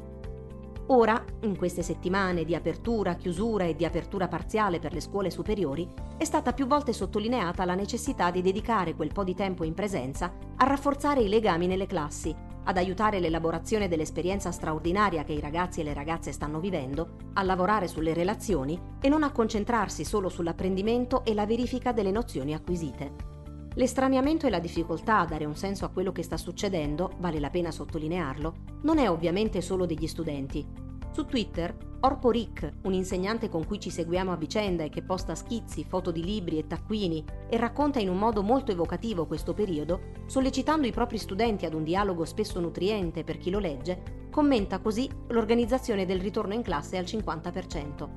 Ora, 0.86 1.22
in 1.40 1.56
queste 1.56 1.82
settimane 1.82 2.44
di 2.44 2.54
apertura, 2.54 3.14
chiusura 3.14 3.64
e 3.64 3.74
di 3.74 3.84
apertura 3.84 4.28
parziale 4.28 4.78
per 4.78 4.92
le 4.92 5.00
scuole 5.00 5.30
superiori, 5.30 5.88
è 6.16 6.24
stata 6.24 6.52
più 6.52 6.66
volte 6.66 6.92
sottolineata 6.92 7.64
la 7.64 7.74
necessità 7.74 8.30
di 8.30 8.40
dedicare 8.40 8.94
quel 8.94 9.12
po' 9.12 9.24
di 9.24 9.34
tempo 9.34 9.64
in 9.64 9.74
presenza 9.74 10.32
a 10.56 10.64
rafforzare 10.64 11.22
i 11.22 11.28
legami 11.28 11.66
nelle 11.66 11.86
classi, 11.86 12.34
ad 12.64 12.76
aiutare 12.76 13.20
l'elaborazione 13.20 13.88
dell'esperienza 13.88 14.50
straordinaria 14.50 15.24
che 15.24 15.32
i 15.32 15.40
ragazzi 15.40 15.80
e 15.80 15.84
le 15.84 15.94
ragazze 15.94 16.32
stanno 16.32 16.60
vivendo, 16.60 17.16
a 17.34 17.42
lavorare 17.42 17.88
sulle 17.88 18.14
relazioni 18.14 18.78
e 19.00 19.08
non 19.08 19.22
a 19.22 19.32
concentrarsi 19.32 20.04
solo 20.04 20.28
sull'apprendimento 20.28 21.24
e 21.24 21.34
la 21.34 21.46
verifica 21.46 21.92
delle 21.92 22.10
nozioni 22.10 22.54
acquisite. 22.54 23.28
L'estraniamento 23.74 24.46
e 24.46 24.50
la 24.50 24.58
difficoltà 24.58 25.20
a 25.20 25.26
dare 25.26 25.44
un 25.44 25.54
senso 25.54 25.84
a 25.84 25.90
quello 25.90 26.10
che 26.12 26.22
sta 26.22 26.36
succedendo, 26.36 27.12
vale 27.18 27.38
la 27.38 27.50
pena 27.50 27.70
sottolinearlo, 27.70 28.54
non 28.82 28.98
è 28.98 29.08
ovviamente 29.08 29.60
solo 29.60 29.86
degli 29.86 30.06
studenti. 30.06 30.89
Su 31.12 31.24
Twitter, 31.24 31.76
Orpo 32.02 32.30
Rick, 32.30 32.72
un 32.82 32.92
insegnante 32.92 33.48
con 33.48 33.66
cui 33.66 33.80
ci 33.80 33.90
seguiamo 33.90 34.32
a 34.32 34.36
vicenda 34.36 34.84
e 34.84 34.90
che 34.90 35.02
posta 35.02 35.34
schizzi, 35.34 35.84
foto 35.84 36.12
di 36.12 36.24
libri 36.24 36.56
e 36.58 36.68
taccuini 36.68 37.24
e 37.48 37.56
racconta 37.56 37.98
in 37.98 38.08
un 38.08 38.16
modo 38.16 38.42
molto 38.42 38.70
evocativo 38.70 39.26
questo 39.26 39.52
periodo, 39.52 40.00
sollecitando 40.26 40.86
i 40.86 40.92
propri 40.92 41.18
studenti 41.18 41.66
ad 41.66 41.74
un 41.74 41.82
dialogo 41.82 42.24
spesso 42.24 42.60
nutriente 42.60 43.24
per 43.24 43.38
chi 43.38 43.50
lo 43.50 43.58
legge, 43.58 44.28
commenta 44.30 44.78
così 44.78 45.10
l'organizzazione 45.28 46.06
del 46.06 46.20
ritorno 46.20 46.54
in 46.54 46.62
classe 46.62 46.96
al 46.96 47.04
50%. 47.04 48.08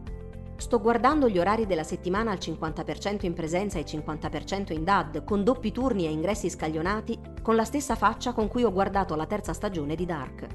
Sto 0.55 0.79
guardando 0.79 1.27
gli 1.27 1.39
orari 1.39 1.65
della 1.65 1.83
settimana 1.83 2.29
al 2.29 2.37
50% 2.37 3.25
in 3.25 3.33
presenza 3.33 3.79
e 3.79 3.85
50% 3.85 4.71
in 4.71 4.83
DAD, 4.83 5.23
con 5.23 5.43
doppi 5.43 5.71
turni 5.71 6.05
e 6.05 6.11
ingressi 6.11 6.47
scaglionati, 6.47 7.19
con 7.41 7.55
la 7.55 7.65
stessa 7.65 7.95
faccia 7.95 8.33
con 8.33 8.47
cui 8.47 8.63
ho 8.63 8.71
guardato 8.71 9.15
la 9.15 9.25
terza 9.25 9.51
stagione 9.51 9.95
di 9.95 10.05
Dark. 10.05 10.47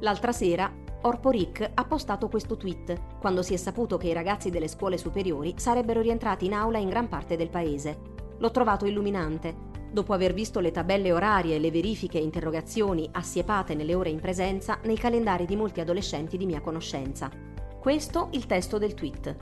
L'altra 0.00 0.32
sera, 0.32 0.72
Orpo 1.06 1.28
Rick 1.28 1.70
ha 1.74 1.84
postato 1.84 2.30
questo 2.30 2.56
tweet, 2.56 3.18
quando 3.20 3.42
si 3.42 3.52
è 3.52 3.58
saputo 3.58 3.98
che 3.98 4.08
i 4.08 4.14
ragazzi 4.14 4.48
delle 4.48 4.68
scuole 4.68 4.96
superiori 4.96 5.52
sarebbero 5.58 6.00
rientrati 6.00 6.46
in 6.46 6.54
aula 6.54 6.78
in 6.78 6.88
gran 6.88 7.10
parte 7.10 7.36
del 7.36 7.50
paese. 7.50 7.98
L'ho 8.38 8.50
trovato 8.50 8.86
illuminante. 8.86 9.54
Dopo 9.92 10.14
aver 10.14 10.32
visto 10.32 10.60
le 10.60 10.70
tabelle 10.70 11.12
orarie 11.12 11.58
le 11.58 11.70
verifiche 11.70 12.16
e 12.16 12.22
interrogazioni 12.22 13.06
assiepate 13.12 13.74
nelle 13.74 13.94
ore 13.94 14.08
in 14.08 14.18
presenza 14.18 14.78
nei 14.84 14.96
calendari 14.96 15.44
di 15.44 15.56
molti 15.56 15.80
adolescenti 15.80 16.38
di 16.38 16.46
mia 16.46 16.62
conoscenza. 16.62 17.30
Questo 17.78 18.28
il 18.30 18.46
testo 18.46 18.78
del 18.78 18.94
tweet. 18.94 19.36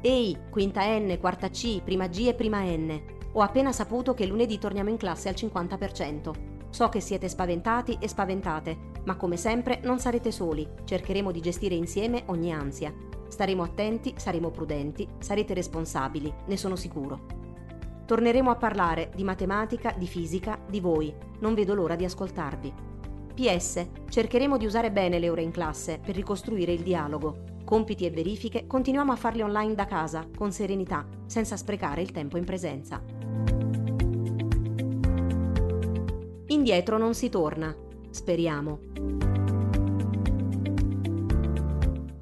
Ehi, 0.00 0.38
quinta 0.48 0.86
N, 0.96 1.18
quarta 1.18 1.50
C, 1.50 1.82
prima 1.82 2.06
G 2.06 2.28
e 2.28 2.34
prima 2.34 2.62
N. 2.62 3.02
Ho 3.32 3.40
appena 3.40 3.72
saputo 3.72 4.14
che 4.14 4.26
lunedì 4.26 4.58
torniamo 4.58 4.90
in 4.90 4.96
classe 4.96 5.28
al 5.28 5.34
50%. 5.34 6.30
So 6.70 6.88
che 6.88 7.00
siete 7.00 7.28
spaventati 7.28 7.98
e 8.00 8.06
spaventate, 8.06 8.93
ma 9.04 9.16
come 9.16 9.36
sempre 9.36 9.80
non 9.82 9.98
sarete 9.98 10.30
soli, 10.30 10.68
cercheremo 10.84 11.30
di 11.30 11.40
gestire 11.40 11.74
insieme 11.74 12.22
ogni 12.26 12.52
ansia. 12.52 12.92
Staremo 13.28 13.62
attenti, 13.62 14.14
saremo 14.16 14.50
prudenti, 14.50 15.08
sarete 15.18 15.54
responsabili, 15.54 16.32
ne 16.46 16.56
sono 16.56 16.76
sicuro. 16.76 17.42
Torneremo 18.06 18.50
a 18.50 18.56
parlare 18.56 19.10
di 19.14 19.24
matematica, 19.24 19.94
di 19.96 20.06
fisica, 20.06 20.58
di 20.68 20.80
voi. 20.80 21.12
Non 21.40 21.54
vedo 21.54 21.74
l'ora 21.74 21.96
di 21.96 22.04
ascoltarvi. 22.04 22.72
PS, 23.34 23.86
cercheremo 24.08 24.56
di 24.56 24.66
usare 24.66 24.92
bene 24.92 25.18
le 25.18 25.28
ore 25.28 25.42
in 25.42 25.50
classe 25.50 25.98
per 26.04 26.14
ricostruire 26.14 26.72
il 26.72 26.82
dialogo. 26.82 27.52
Compiti 27.64 28.04
e 28.04 28.10
verifiche 28.10 28.66
continuiamo 28.66 29.10
a 29.10 29.16
farli 29.16 29.40
online 29.42 29.74
da 29.74 29.86
casa, 29.86 30.28
con 30.36 30.52
serenità, 30.52 31.06
senza 31.26 31.56
sprecare 31.56 32.02
il 32.02 32.12
tempo 32.12 32.36
in 32.36 32.44
presenza. 32.44 33.02
Indietro 36.46 36.98
non 36.98 37.14
si 37.14 37.30
torna. 37.30 37.83
Speriamo. 38.14 38.78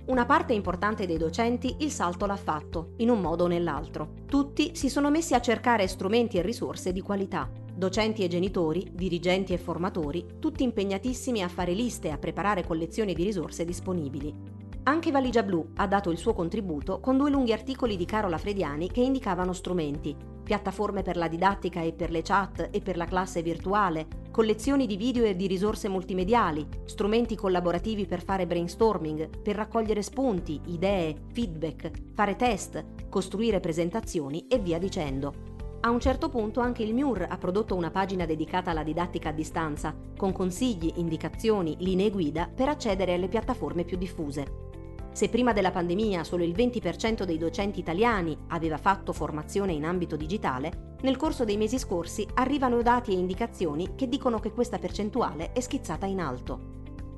Una 0.07 0.25
parte 0.25 0.55
importante 0.55 1.05
dei 1.05 1.19
docenti 1.19 1.77
il 1.81 1.91
salto 1.91 2.25
l'ha 2.25 2.37
fatto, 2.37 2.95
in 2.97 3.11
un 3.11 3.21
modo 3.21 3.45
o 3.45 3.47
nell'altro. 3.47 4.15
Tutti 4.25 4.75
si 4.75 4.89
sono 4.89 5.11
messi 5.11 5.35
a 5.35 5.43
cercare 5.43 5.87
strumenti 5.87 6.39
e 6.39 6.43
risorse 6.43 6.93
di 6.93 7.03
qualità. 7.03 7.51
Docenti 7.75 8.25
e 8.25 8.29
genitori, 8.29 8.91
dirigenti 8.91 9.53
e 9.53 9.59
formatori, 9.59 10.39
tutti 10.39 10.63
impegnatissimi 10.63 11.43
a 11.43 11.49
fare 11.49 11.75
liste 11.75 12.09
e 12.09 12.13
a 12.13 12.19
preparare 12.19 12.67
collezioni 12.67 13.13
di 13.13 13.25
risorse 13.25 13.67
disponibili. 13.67 14.62
Anche 14.85 15.13
Valigia 15.13 15.45
Blu 15.45 15.65
ha 15.77 15.87
dato 15.87 16.11
il 16.11 16.19
suo 16.19 16.35
contributo 16.35 16.99
con 16.99 17.17
due 17.17 17.31
lunghi 17.31 17.53
articoli 17.53 17.97
di 17.97 18.05
Carola 18.05 18.37
Frediani 18.37 18.91
che 18.91 19.01
indicavano 19.01 19.53
strumenti, 19.53 20.17
piattaforme 20.43 21.03
per 21.03 21.17
la 21.17 21.29
didattica 21.29 21.83
e 21.83 21.93
per 21.93 22.11
le 22.11 22.23
chat 22.23 22.69
e 22.73 22.81
per 22.81 22.97
la 22.97 23.05
classe 23.05 23.43
virtuale, 23.43 24.09
collezioni 24.33 24.89
di 24.89 24.97
video 24.97 25.23
e 25.23 25.37
di 25.37 25.47
risorse 25.47 25.89
multimediali, 25.89 26.67
strumenti 26.85 27.37
collaborativi 27.37 28.07
per 28.07 28.25
fare 28.25 28.45
brainstorming, 28.45 29.41
per 29.41 29.55
raccogliere 29.55 30.03
spunti, 30.03 30.61
idee, 30.67 31.15
feedback, 31.31 31.93
fare 32.13 32.35
test, 32.35 32.85
costruire 33.09 33.61
presentazioni 33.61 34.49
e 34.49 34.59
via 34.59 34.81
dicendo. 34.81 35.51
A 35.85 35.91
un 35.91 36.01
certo 36.01 36.29
punto 36.29 36.59
anche 36.59 36.83
il 36.83 36.93
MUR 36.93 37.27
ha 37.29 37.39
prodotto 37.39 37.77
una 37.77 37.91
pagina 37.93 38.27
dedicata 38.27 38.73
alla 38.73 38.83
didattica 38.83 39.29
a 39.29 39.33
distanza, 39.33 39.95
con 40.17 40.33
consigli, 40.33 40.93
indicazioni, 40.97 41.77
linee 41.79 42.11
guida 42.11 42.51
per 42.53 42.69
accedere 42.69 43.15
alle 43.15 43.29
piattaforme 43.29 43.85
più 43.85 43.97
diffuse. 43.97 44.71
Se 45.13 45.29
prima 45.29 45.53
della 45.53 45.71
pandemia 45.71 46.25
solo 46.25 46.43
il 46.43 46.53
20% 46.53 47.25
dei 47.25 47.37
docenti 47.37 47.81
italiani 47.81 48.37
aveva 48.49 48.79
fatto 48.79 49.13
formazione 49.13 49.73
in 49.73 49.85
ambito 49.85 50.17
digitale, 50.17 50.97
nel 51.03 51.17
corso 51.17 51.45
dei 51.45 51.59
mesi 51.59 51.79
scorsi 51.79 52.27
arrivano 52.35 52.81
dati 52.81 53.13
e 53.13 53.19
indicazioni 53.19 53.95
che 53.95 54.09
dicono 54.09 54.39
che 54.39 54.53
questa 54.53 54.79
percentuale 54.79 55.53
è 55.53 55.61
schizzata 55.61 56.07
in 56.07 56.21
alto. 56.21 56.71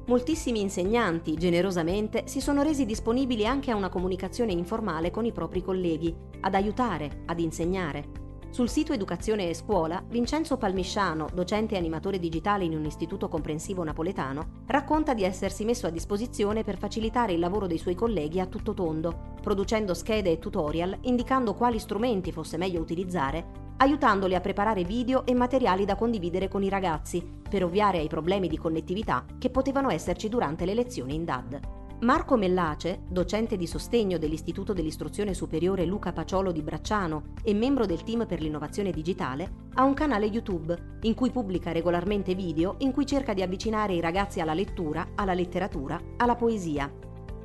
Moltissimi 0.06 0.60
insegnanti, 0.60 1.34
generosamente, 1.34 2.24
si 2.26 2.40
sono 2.40 2.62
resi 2.62 2.84
disponibili 2.84 3.46
anche 3.46 3.70
a 3.70 3.76
una 3.76 3.88
comunicazione 3.88 4.52
informale 4.52 5.10
con 5.10 5.24
i 5.24 5.32
propri 5.32 5.62
colleghi, 5.62 6.14
ad 6.40 6.54
aiutare, 6.54 7.22
ad 7.26 7.38
insegnare. 7.38 8.22
Sul 8.54 8.70
sito 8.70 8.92
Educazione 8.92 9.48
e 9.48 9.54
Scuola, 9.54 10.00
Vincenzo 10.06 10.56
Palmisciano, 10.56 11.26
docente 11.34 11.74
e 11.74 11.76
animatore 11.76 12.20
digitale 12.20 12.62
in 12.62 12.76
un 12.76 12.84
istituto 12.84 13.28
comprensivo 13.28 13.82
napoletano, 13.82 14.62
racconta 14.66 15.12
di 15.12 15.24
essersi 15.24 15.64
messo 15.64 15.88
a 15.88 15.90
disposizione 15.90 16.62
per 16.62 16.78
facilitare 16.78 17.32
il 17.32 17.40
lavoro 17.40 17.66
dei 17.66 17.78
suoi 17.78 17.96
colleghi 17.96 18.38
a 18.38 18.46
tutto 18.46 18.72
tondo, 18.72 19.32
producendo 19.42 19.92
schede 19.92 20.30
e 20.30 20.38
tutorial 20.38 20.98
indicando 21.00 21.54
quali 21.54 21.80
strumenti 21.80 22.30
fosse 22.30 22.56
meglio 22.56 22.80
utilizzare, 22.80 23.44
aiutandoli 23.78 24.36
a 24.36 24.40
preparare 24.40 24.84
video 24.84 25.26
e 25.26 25.34
materiali 25.34 25.84
da 25.84 25.96
condividere 25.96 26.46
con 26.46 26.62
i 26.62 26.68
ragazzi, 26.68 27.28
per 27.50 27.64
ovviare 27.64 27.98
ai 27.98 28.06
problemi 28.06 28.46
di 28.46 28.56
connettività 28.56 29.24
che 29.36 29.50
potevano 29.50 29.90
esserci 29.90 30.28
durante 30.28 30.64
le 30.64 30.74
lezioni 30.74 31.16
in 31.16 31.24
DAD. 31.24 31.83
Marco 32.00 32.36
Mellace, 32.36 33.02
docente 33.08 33.56
di 33.56 33.66
sostegno 33.66 34.18
dell'Istituto 34.18 34.72
dell'Istruzione 34.74 35.32
Superiore 35.32 35.86
Luca 35.86 36.12
Paciolo 36.12 36.52
di 36.52 36.60
Bracciano 36.60 37.32
e 37.42 37.54
membro 37.54 37.86
del 37.86 38.02
team 38.02 38.26
per 38.26 38.42
l'innovazione 38.42 38.90
digitale, 38.90 39.68
ha 39.74 39.84
un 39.84 39.94
canale 39.94 40.26
YouTube 40.26 40.98
in 41.02 41.14
cui 41.14 41.30
pubblica 41.30 41.72
regolarmente 41.72 42.34
video 42.34 42.74
in 42.78 42.92
cui 42.92 43.06
cerca 43.06 43.32
di 43.32 43.42
avvicinare 43.42 43.94
i 43.94 44.00
ragazzi 44.00 44.40
alla 44.40 44.54
lettura, 44.54 45.12
alla 45.14 45.32
letteratura, 45.32 45.98
alla 46.18 46.34
poesia. 46.34 46.92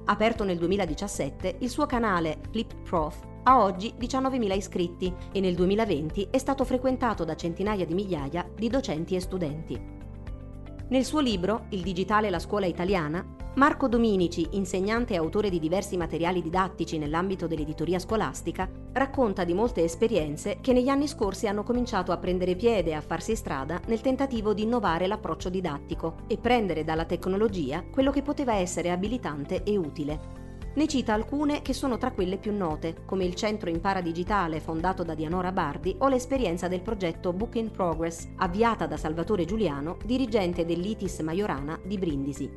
Aperto 0.06 0.44
nel 0.44 0.58
2017, 0.58 1.58
il 1.60 1.70
suo 1.70 1.86
canale 1.86 2.40
Flip 2.50 2.76
Prof 2.82 3.28
ha 3.44 3.64
oggi 3.64 3.94
19.000 3.98 4.56
iscritti 4.56 5.14
e 5.32 5.40
nel 5.40 5.56
2020 5.56 6.28
è 6.32 6.38
stato 6.38 6.66
frequentato 6.66 7.24
da 7.24 7.36
centinaia 7.36 7.86
di 7.86 7.94
migliaia 7.94 8.50
di 8.54 8.68
docenti 8.68 9.16
e 9.16 9.22
studenti. 9.22 9.99
Nel 10.90 11.06
suo 11.06 11.20
libro 11.20 11.66
Il 11.70 11.82
digitale 11.82 12.28
e 12.28 12.30
la 12.32 12.40
scuola 12.40 12.66
italiana, 12.66 13.24
Marco 13.56 13.88
Dominici, 13.88 14.48
insegnante 14.52 15.14
e 15.14 15.18
autore 15.18 15.52
di 15.52 15.60
diversi 15.60 15.98
materiali 15.98 16.42
didattici 16.42 16.98
nell'ambito 16.98 17.46
dell'editoria 17.46 18.00
scolastica, 18.00 18.68
racconta 18.94 19.44
di 19.44 19.54
molte 19.54 19.84
esperienze 19.84 20.58
che 20.62 20.74
negli 20.74 20.88
anni 20.88 21.08
scorsi 21.08 21.48
hanno 21.48 21.62
cominciato 21.62 22.12
a 22.12 22.18
prendere 22.18 22.56
piede 22.56 22.90
e 22.90 22.94
a 22.94 23.02
farsi 23.02 23.36
strada 23.36 23.80
nel 23.86 24.02
tentativo 24.02 24.56
di 24.56 24.64
innovare 24.64 25.06
l'approccio 25.06 25.50
didattico 25.50 26.22
e 26.26 26.40
prendere 26.40 26.84
dalla 26.84 27.06
tecnologia 27.06 27.84
quello 27.92 28.10
che 28.10 28.24
poteva 28.24 28.56
essere 28.56 28.90
abilitante 28.90 29.62
e 29.62 29.78
utile. 29.78 30.39
Ne 30.72 30.88
cita 30.88 31.14
alcune 31.14 31.64
che 31.64 31.74
sono 31.74 31.98
tra 31.98 32.12
quelle 32.12 32.38
più 32.38 32.56
note, 32.56 33.02
come 33.06 33.26
il 33.26 33.34
Centro 33.34 33.72
Impara 33.72 34.02
Digitale 34.02 34.60
fondato 34.60 35.04
da 35.04 35.16
Dianora 35.16 35.52
Bardi 35.52 35.96
o 36.00 36.08
l'esperienza 36.08 36.68
del 36.68 36.82
progetto 36.82 37.34
Book 37.34 37.56
in 37.56 37.72
Progress, 37.72 38.28
avviata 38.38 38.86
da 38.86 38.96
Salvatore 38.96 39.46
Giuliano, 39.46 39.98
dirigente 40.06 40.66
dell'ITIS 40.66 41.20
Majorana 41.22 41.80
di 41.84 41.98
Brindisi. 41.98 42.50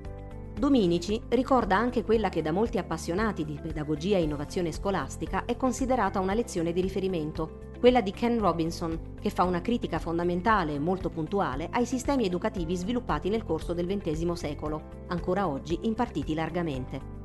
Dominici 0.55 1.21
ricorda 1.31 1.79
anche 1.79 2.05
quella 2.05 2.29
che 2.29 2.43
da 2.43 2.53
molti 2.53 2.77
appassionati 2.77 3.47
di 3.47 3.59
pedagogia 3.61 4.19
e 4.19 4.23
innovazione 4.23 4.73
scolastica 4.73 5.47
è 5.47 5.57
considerata 5.57 6.21
una 6.21 6.35
lezione 6.35 6.75
di 6.75 6.83
riferimento, 6.83 7.71
quella 7.81 8.03
di 8.03 8.13
Ken 8.13 8.39
Robinson, 8.39 9.15
che 9.21 9.31
fa 9.31 9.45
una 9.45 9.63
critica 9.63 9.99
fondamentale 9.99 10.75
e 10.75 10.79
molto 10.79 11.09
puntuale 11.09 11.69
ai 11.73 11.87
sistemi 11.87 12.27
educativi 12.27 12.77
sviluppati 12.77 13.31
nel 13.31 13.43
corso 13.43 13.73
del 13.73 13.87
XX 13.87 14.33
secolo, 14.33 14.83
ancora 15.09 15.49
oggi 15.49 15.79
impartiti 15.83 16.35
largamente. 16.35 17.22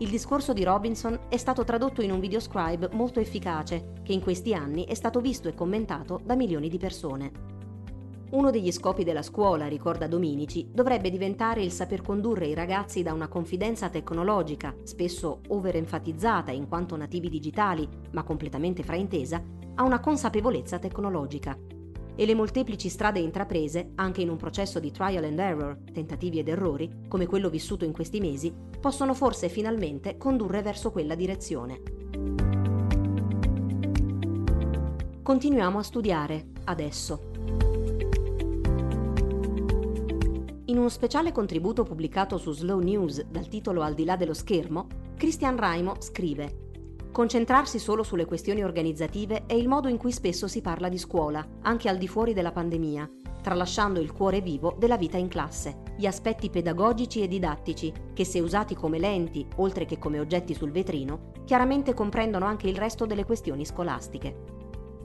Il 0.00 0.10
discorso 0.10 0.52
di 0.52 0.62
Robinson 0.62 1.18
è 1.28 1.36
stato 1.36 1.64
tradotto 1.64 2.02
in 2.02 2.12
un 2.12 2.20
videoscribe 2.20 2.90
molto 2.92 3.18
efficace, 3.18 3.94
che 4.04 4.12
in 4.12 4.20
questi 4.20 4.54
anni 4.54 4.84
è 4.84 4.94
stato 4.94 5.20
visto 5.20 5.48
e 5.48 5.54
commentato 5.54 6.20
da 6.22 6.36
milioni 6.36 6.68
di 6.68 6.78
persone. 6.78 7.32
Uno 8.30 8.50
degli 8.52 8.70
scopi 8.70 9.02
della 9.02 9.22
scuola, 9.22 9.66
ricorda 9.66 10.06
Dominici, 10.06 10.68
dovrebbe 10.72 11.10
diventare 11.10 11.62
il 11.62 11.72
saper 11.72 12.02
condurre 12.02 12.46
i 12.46 12.54
ragazzi 12.54 13.02
da 13.02 13.12
una 13.12 13.26
confidenza 13.26 13.88
tecnologica, 13.88 14.72
spesso 14.84 15.40
overenfatizzata 15.48 16.52
in 16.52 16.68
quanto 16.68 16.96
nativi 16.96 17.28
digitali, 17.28 17.88
ma 18.12 18.22
completamente 18.22 18.84
fraintesa, 18.84 19.42
a 19.74 19.82
una 19.82 19.98
consapevolezza 19.98 20.78
tecnologica. 20.78 21.58
E 22.20 22.26
le 22.26 22.34
molteplici 22.34 22.88
strade 22.88 23.20
intraprese, 23.20 23.92
anche 23.94 24.22
in 24.22 24.28
un 24.28 24.36
processo 24.36 24.80
di 24.80 24.90
trial 24.90 25.22
and 25.22 25.38
error, 25.38 25.78
tentativi 25.92 26.40
ed 26.40 26.48
errori, 26.48 27.04
come 27.06 27.26
quello 27.26 27.48
vissuto 27.48 27.84
in 27.84 27.92
questi 27.92 28.18
mesi, 28.18 28.52
possono 28.80 29.14
forse 29.14 29.48
finalmente 29.48 30.16
condurre 30.16 30.60
verso 30.60 30.90
quella 30.90 31.14
direzione. 31.14 31.80
Continuiamo 35.22 35.78
a 35.78 35.82
studiare, 35.84 36.46
adesso. 36.64 37.30
In 40.64 40.76
uno 40.76 40.88
speciale 40.88 41.30
contributo 41.30 41.84
pubblicato 41.84 42.36
su 42.36 42.50
Slow 42.50 42.80
News 42.80 43.26
dal 43.26 43.46
titolo 43.46 43.82
Al 43.82 43.94
di 43.94 44.04
là 44.04 44.16
dello 44.16 44.34
schermo, 44.34 44.88
Christian 45.16 45.56
Raimo 45.56 45.94
scrive 46.00 46.66
Concentrarsi 47.18 47.80
solo 47.80 48.04
sulle 48.04 48.26
questioni 48.26 48.62
organizzative 48.62 49.42
è 49.46 49.54
il 49.54 49.66
modo 49.66 49.88
in 49.88 49.96
cui 49.96 50.12
spesso 50.12 50.46
si 50.46 50.60
parla 50.60 50.88
di 50.88 50.98
scuola, 50.98 51.44
anche 51.62 51.88
al 51.88 51.98
di 51.98 52.06
fuori 52.06 52.32
della 52.32 52.52
pandemia, 52.52 53.10
tralasciando 53.42 53.98
il 53.98 54.12
cuore 54.12 54.40
vivo 54.40 54.76
della 54.78 54.96
vita 54.96 55.16
in 55.16 55.26
classe, 55.26 55.82
gli 55.96 56.06
aspetti 56.06 56.48
pedagogici 56.48 57.20
e 57.20 57.26
didattici, 57.26 57.92
che 58.14 58.24
se 58.24 58.38
usati 58.38 58.76
come 58.76 59.00
lenti, 59.00 59.44
oltre 59.56 59.84
che 59.84 59.98
come 59.98 60.20
oggetti 60.20 60.54
sul 60.54 60.70
vetrino, 60.70 61.32
chiaramente 61.44 61.92
comprendono 61.92 62.44
anche 62.44 62.68
il 62.68 62.76
resto 62.76 63.04
delle 63.04 63.24
questioni 63.24 63.66
scolastiche. 63.66 64.36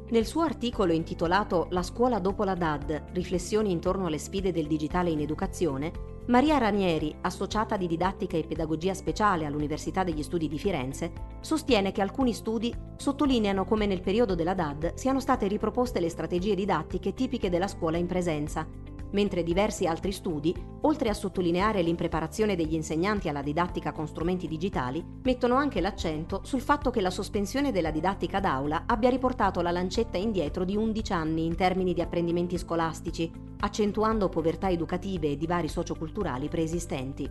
Nel 0.10 0.28
suo 0.28 0.44
articolo 0.44 0.94
intitolato 0.94 1.66
La 1.72 1.82
scuola 1.82 2.20
dopo 2.20 2.44
la 2.44 2.54
DAD, 2.54 3.06
riflessioni 3.14 3.72
intorno 3.72 4.06
alle 4.06 4.20
sfide 4.20 4.52
del 4.52 4.68
digitale 4.68 5.10
in 5.10 5.20
educazione, 5.20 6.13
Maria 6.28 6.58
Ranieri, 6.58 7.14
associata 7.20 7.76
di 7.76 7.86
didattica 7.86 8.38
e 8.38 8.46
pedagogia 8.46 8.94
speciale 8.94 9.46
all'Università 9.46 10.06
degli 10.06 10.24
Studi 10.24 10.48
di 10.48 10.58
Firenze, 10.58 11.12
sostiene 11.42 11.92
che 11.92 12.02
alcuni 12.02 12.32
studi 12.32 12.74
sottolineano 12.96 13.66
come 13.66 13.86
nel 13.86 14.00
periodo 14.00 14.34
della 14.34 14.54
DAD 14.54 14.94
siano 14.94 15.20
state 15.20 15.48
riproposte 15.48 16.00
le 16.00 16.08
strategie 16.08 16.56
didattiche 16.56 17.14
tipiche 17.14 17.50
della 17.50 17.68
scuola 17.68 17.98
in 17.98 18.08
presenza, 18.08 18.66
mentre 19.14 19.42
diversi 19.42 19.88
altri 19.88 20.12
studi, 20.12 20.54
oltre 20.82 21.10
a 21.10 21.14
sottolineare 21.14 21.82
l'impreparazione 21.82 22.56
degli 22.56 22.74
insegnanti 22.74 23.30
alla 23.30 23.42
didattica 23.42 23.92
con 23.92 24.08
strumenti 24.08 24.48
digitali, 24.48 25.04
mettono 25.24 25.56
anche 25.56 25.82
l'accento 25.82 26.42
sul 26.44 26.62
fatto 26.62 26.92
che 26.92 27.02
la 27.02 27.10
sospensione 27.10 27.72
della 27.72 27.92
didattica 27.92 28.40
d'aula 28.40 28.84
abbia 28.86 29.10
riportato 29.10 29.62
la 29.62 29.72
lancetta 29.72 30.18
indietro 30.18 30.64
di 30.64 30.76
11 30.76 31.14
anni 31.14 31.46
in 31.46 31.56
termini 31.56 31.94
di 31.94 32.02
apprendimenti 32.02 32.58
scolastici, 32.58 33.32
accentuando 33.60 34.30
povertà 34.30 34.70
educative 34.70 35.32
e 35.32 35.38
divari 35.38 35.68
socioculturali 35.68 36.50
preesistenti. 36.50 37.30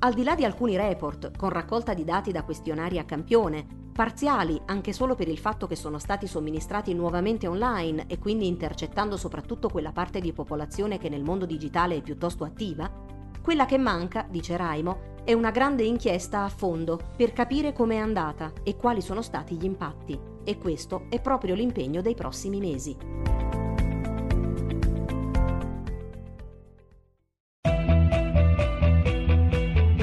Al 0.00 0.12
di 0.12 0.22
là 0.22 0.34
di 0.34 0.44
alcuni 0.44 0.76
report, 0.76 1.34
con 1.36 1.48
raccolta 1.48 1.94
di 1.94 2.04
dati 2.04 2.30
da 2.30 2.44
questionari 2.44 2.98
a 2.98 3.04
campione, 3.04 3.83
parziali 3.94 4.60
anche 4.66 4.92
solo 4.92 5.14
per 5.14 5.28
il 5.28 5.38
fatto 5.38 5.68
che 5.68 5.76
sono 5.76 5.98
stati 5.98 6.26
somministrati 6.26 6.92
nuovamente 6.92 7.46
online 7.46 8.06
e 8.08 8.18
quindi 8.18 8.48
intercettando 8.48 9.16
soprattutto 9.16 9.68
quella 9.68 9.92
parte 9.92 10.20
di 10.20 10.32
popolazione 10.32 10.98
che 10.98 11.08
nel 11.08 11.22
mondo 11.22 11.46
digitale 11.46 11.96
è 11.96 12.02
piuttosto 12.02 12.42
attiva, 12.42 12.90
quella 13.40 13.66
che 13.66 13.78
manca, 13.78 14.26
dice 14.28 14.56
Raimo, 14.56 15.12
è 15.22 15.32
una 15.32 15.52
grande 15.52 15.84
inchiesta 15.84 16.42
a 16.42 16.48
fondo 16.48 16.98
per 17.16 17.32
capire 17.32 17.72
com'è 17.72 17.96
andata 17.96 18.52
e 18.64 18.74
quali 18.76 19.00
sono 19.00 19.22
stati 19.22 19.54
gli 19.54 19.64
impatti. 19.64 20.18
E 20.42 20.58
questo 20.58 21.06
è 21.08 21.20
proprio 21.20 21.54
l'impegno 21.54 22.02
dei 22.02 22.14
prossimi 22.14 22.58
mesi. 22.58 22.96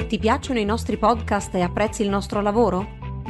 Ti 0.08 0.18
piacciono 0.18 0.58
i 0.58 0.64
nostri 0.64 0.96
podcast 0.96 1.54
e 1.54 1.60
apprezzi 1.60 2.02
il 2.02 2.08
nostro 2.08 2.40
lavoro? 2.40 3.01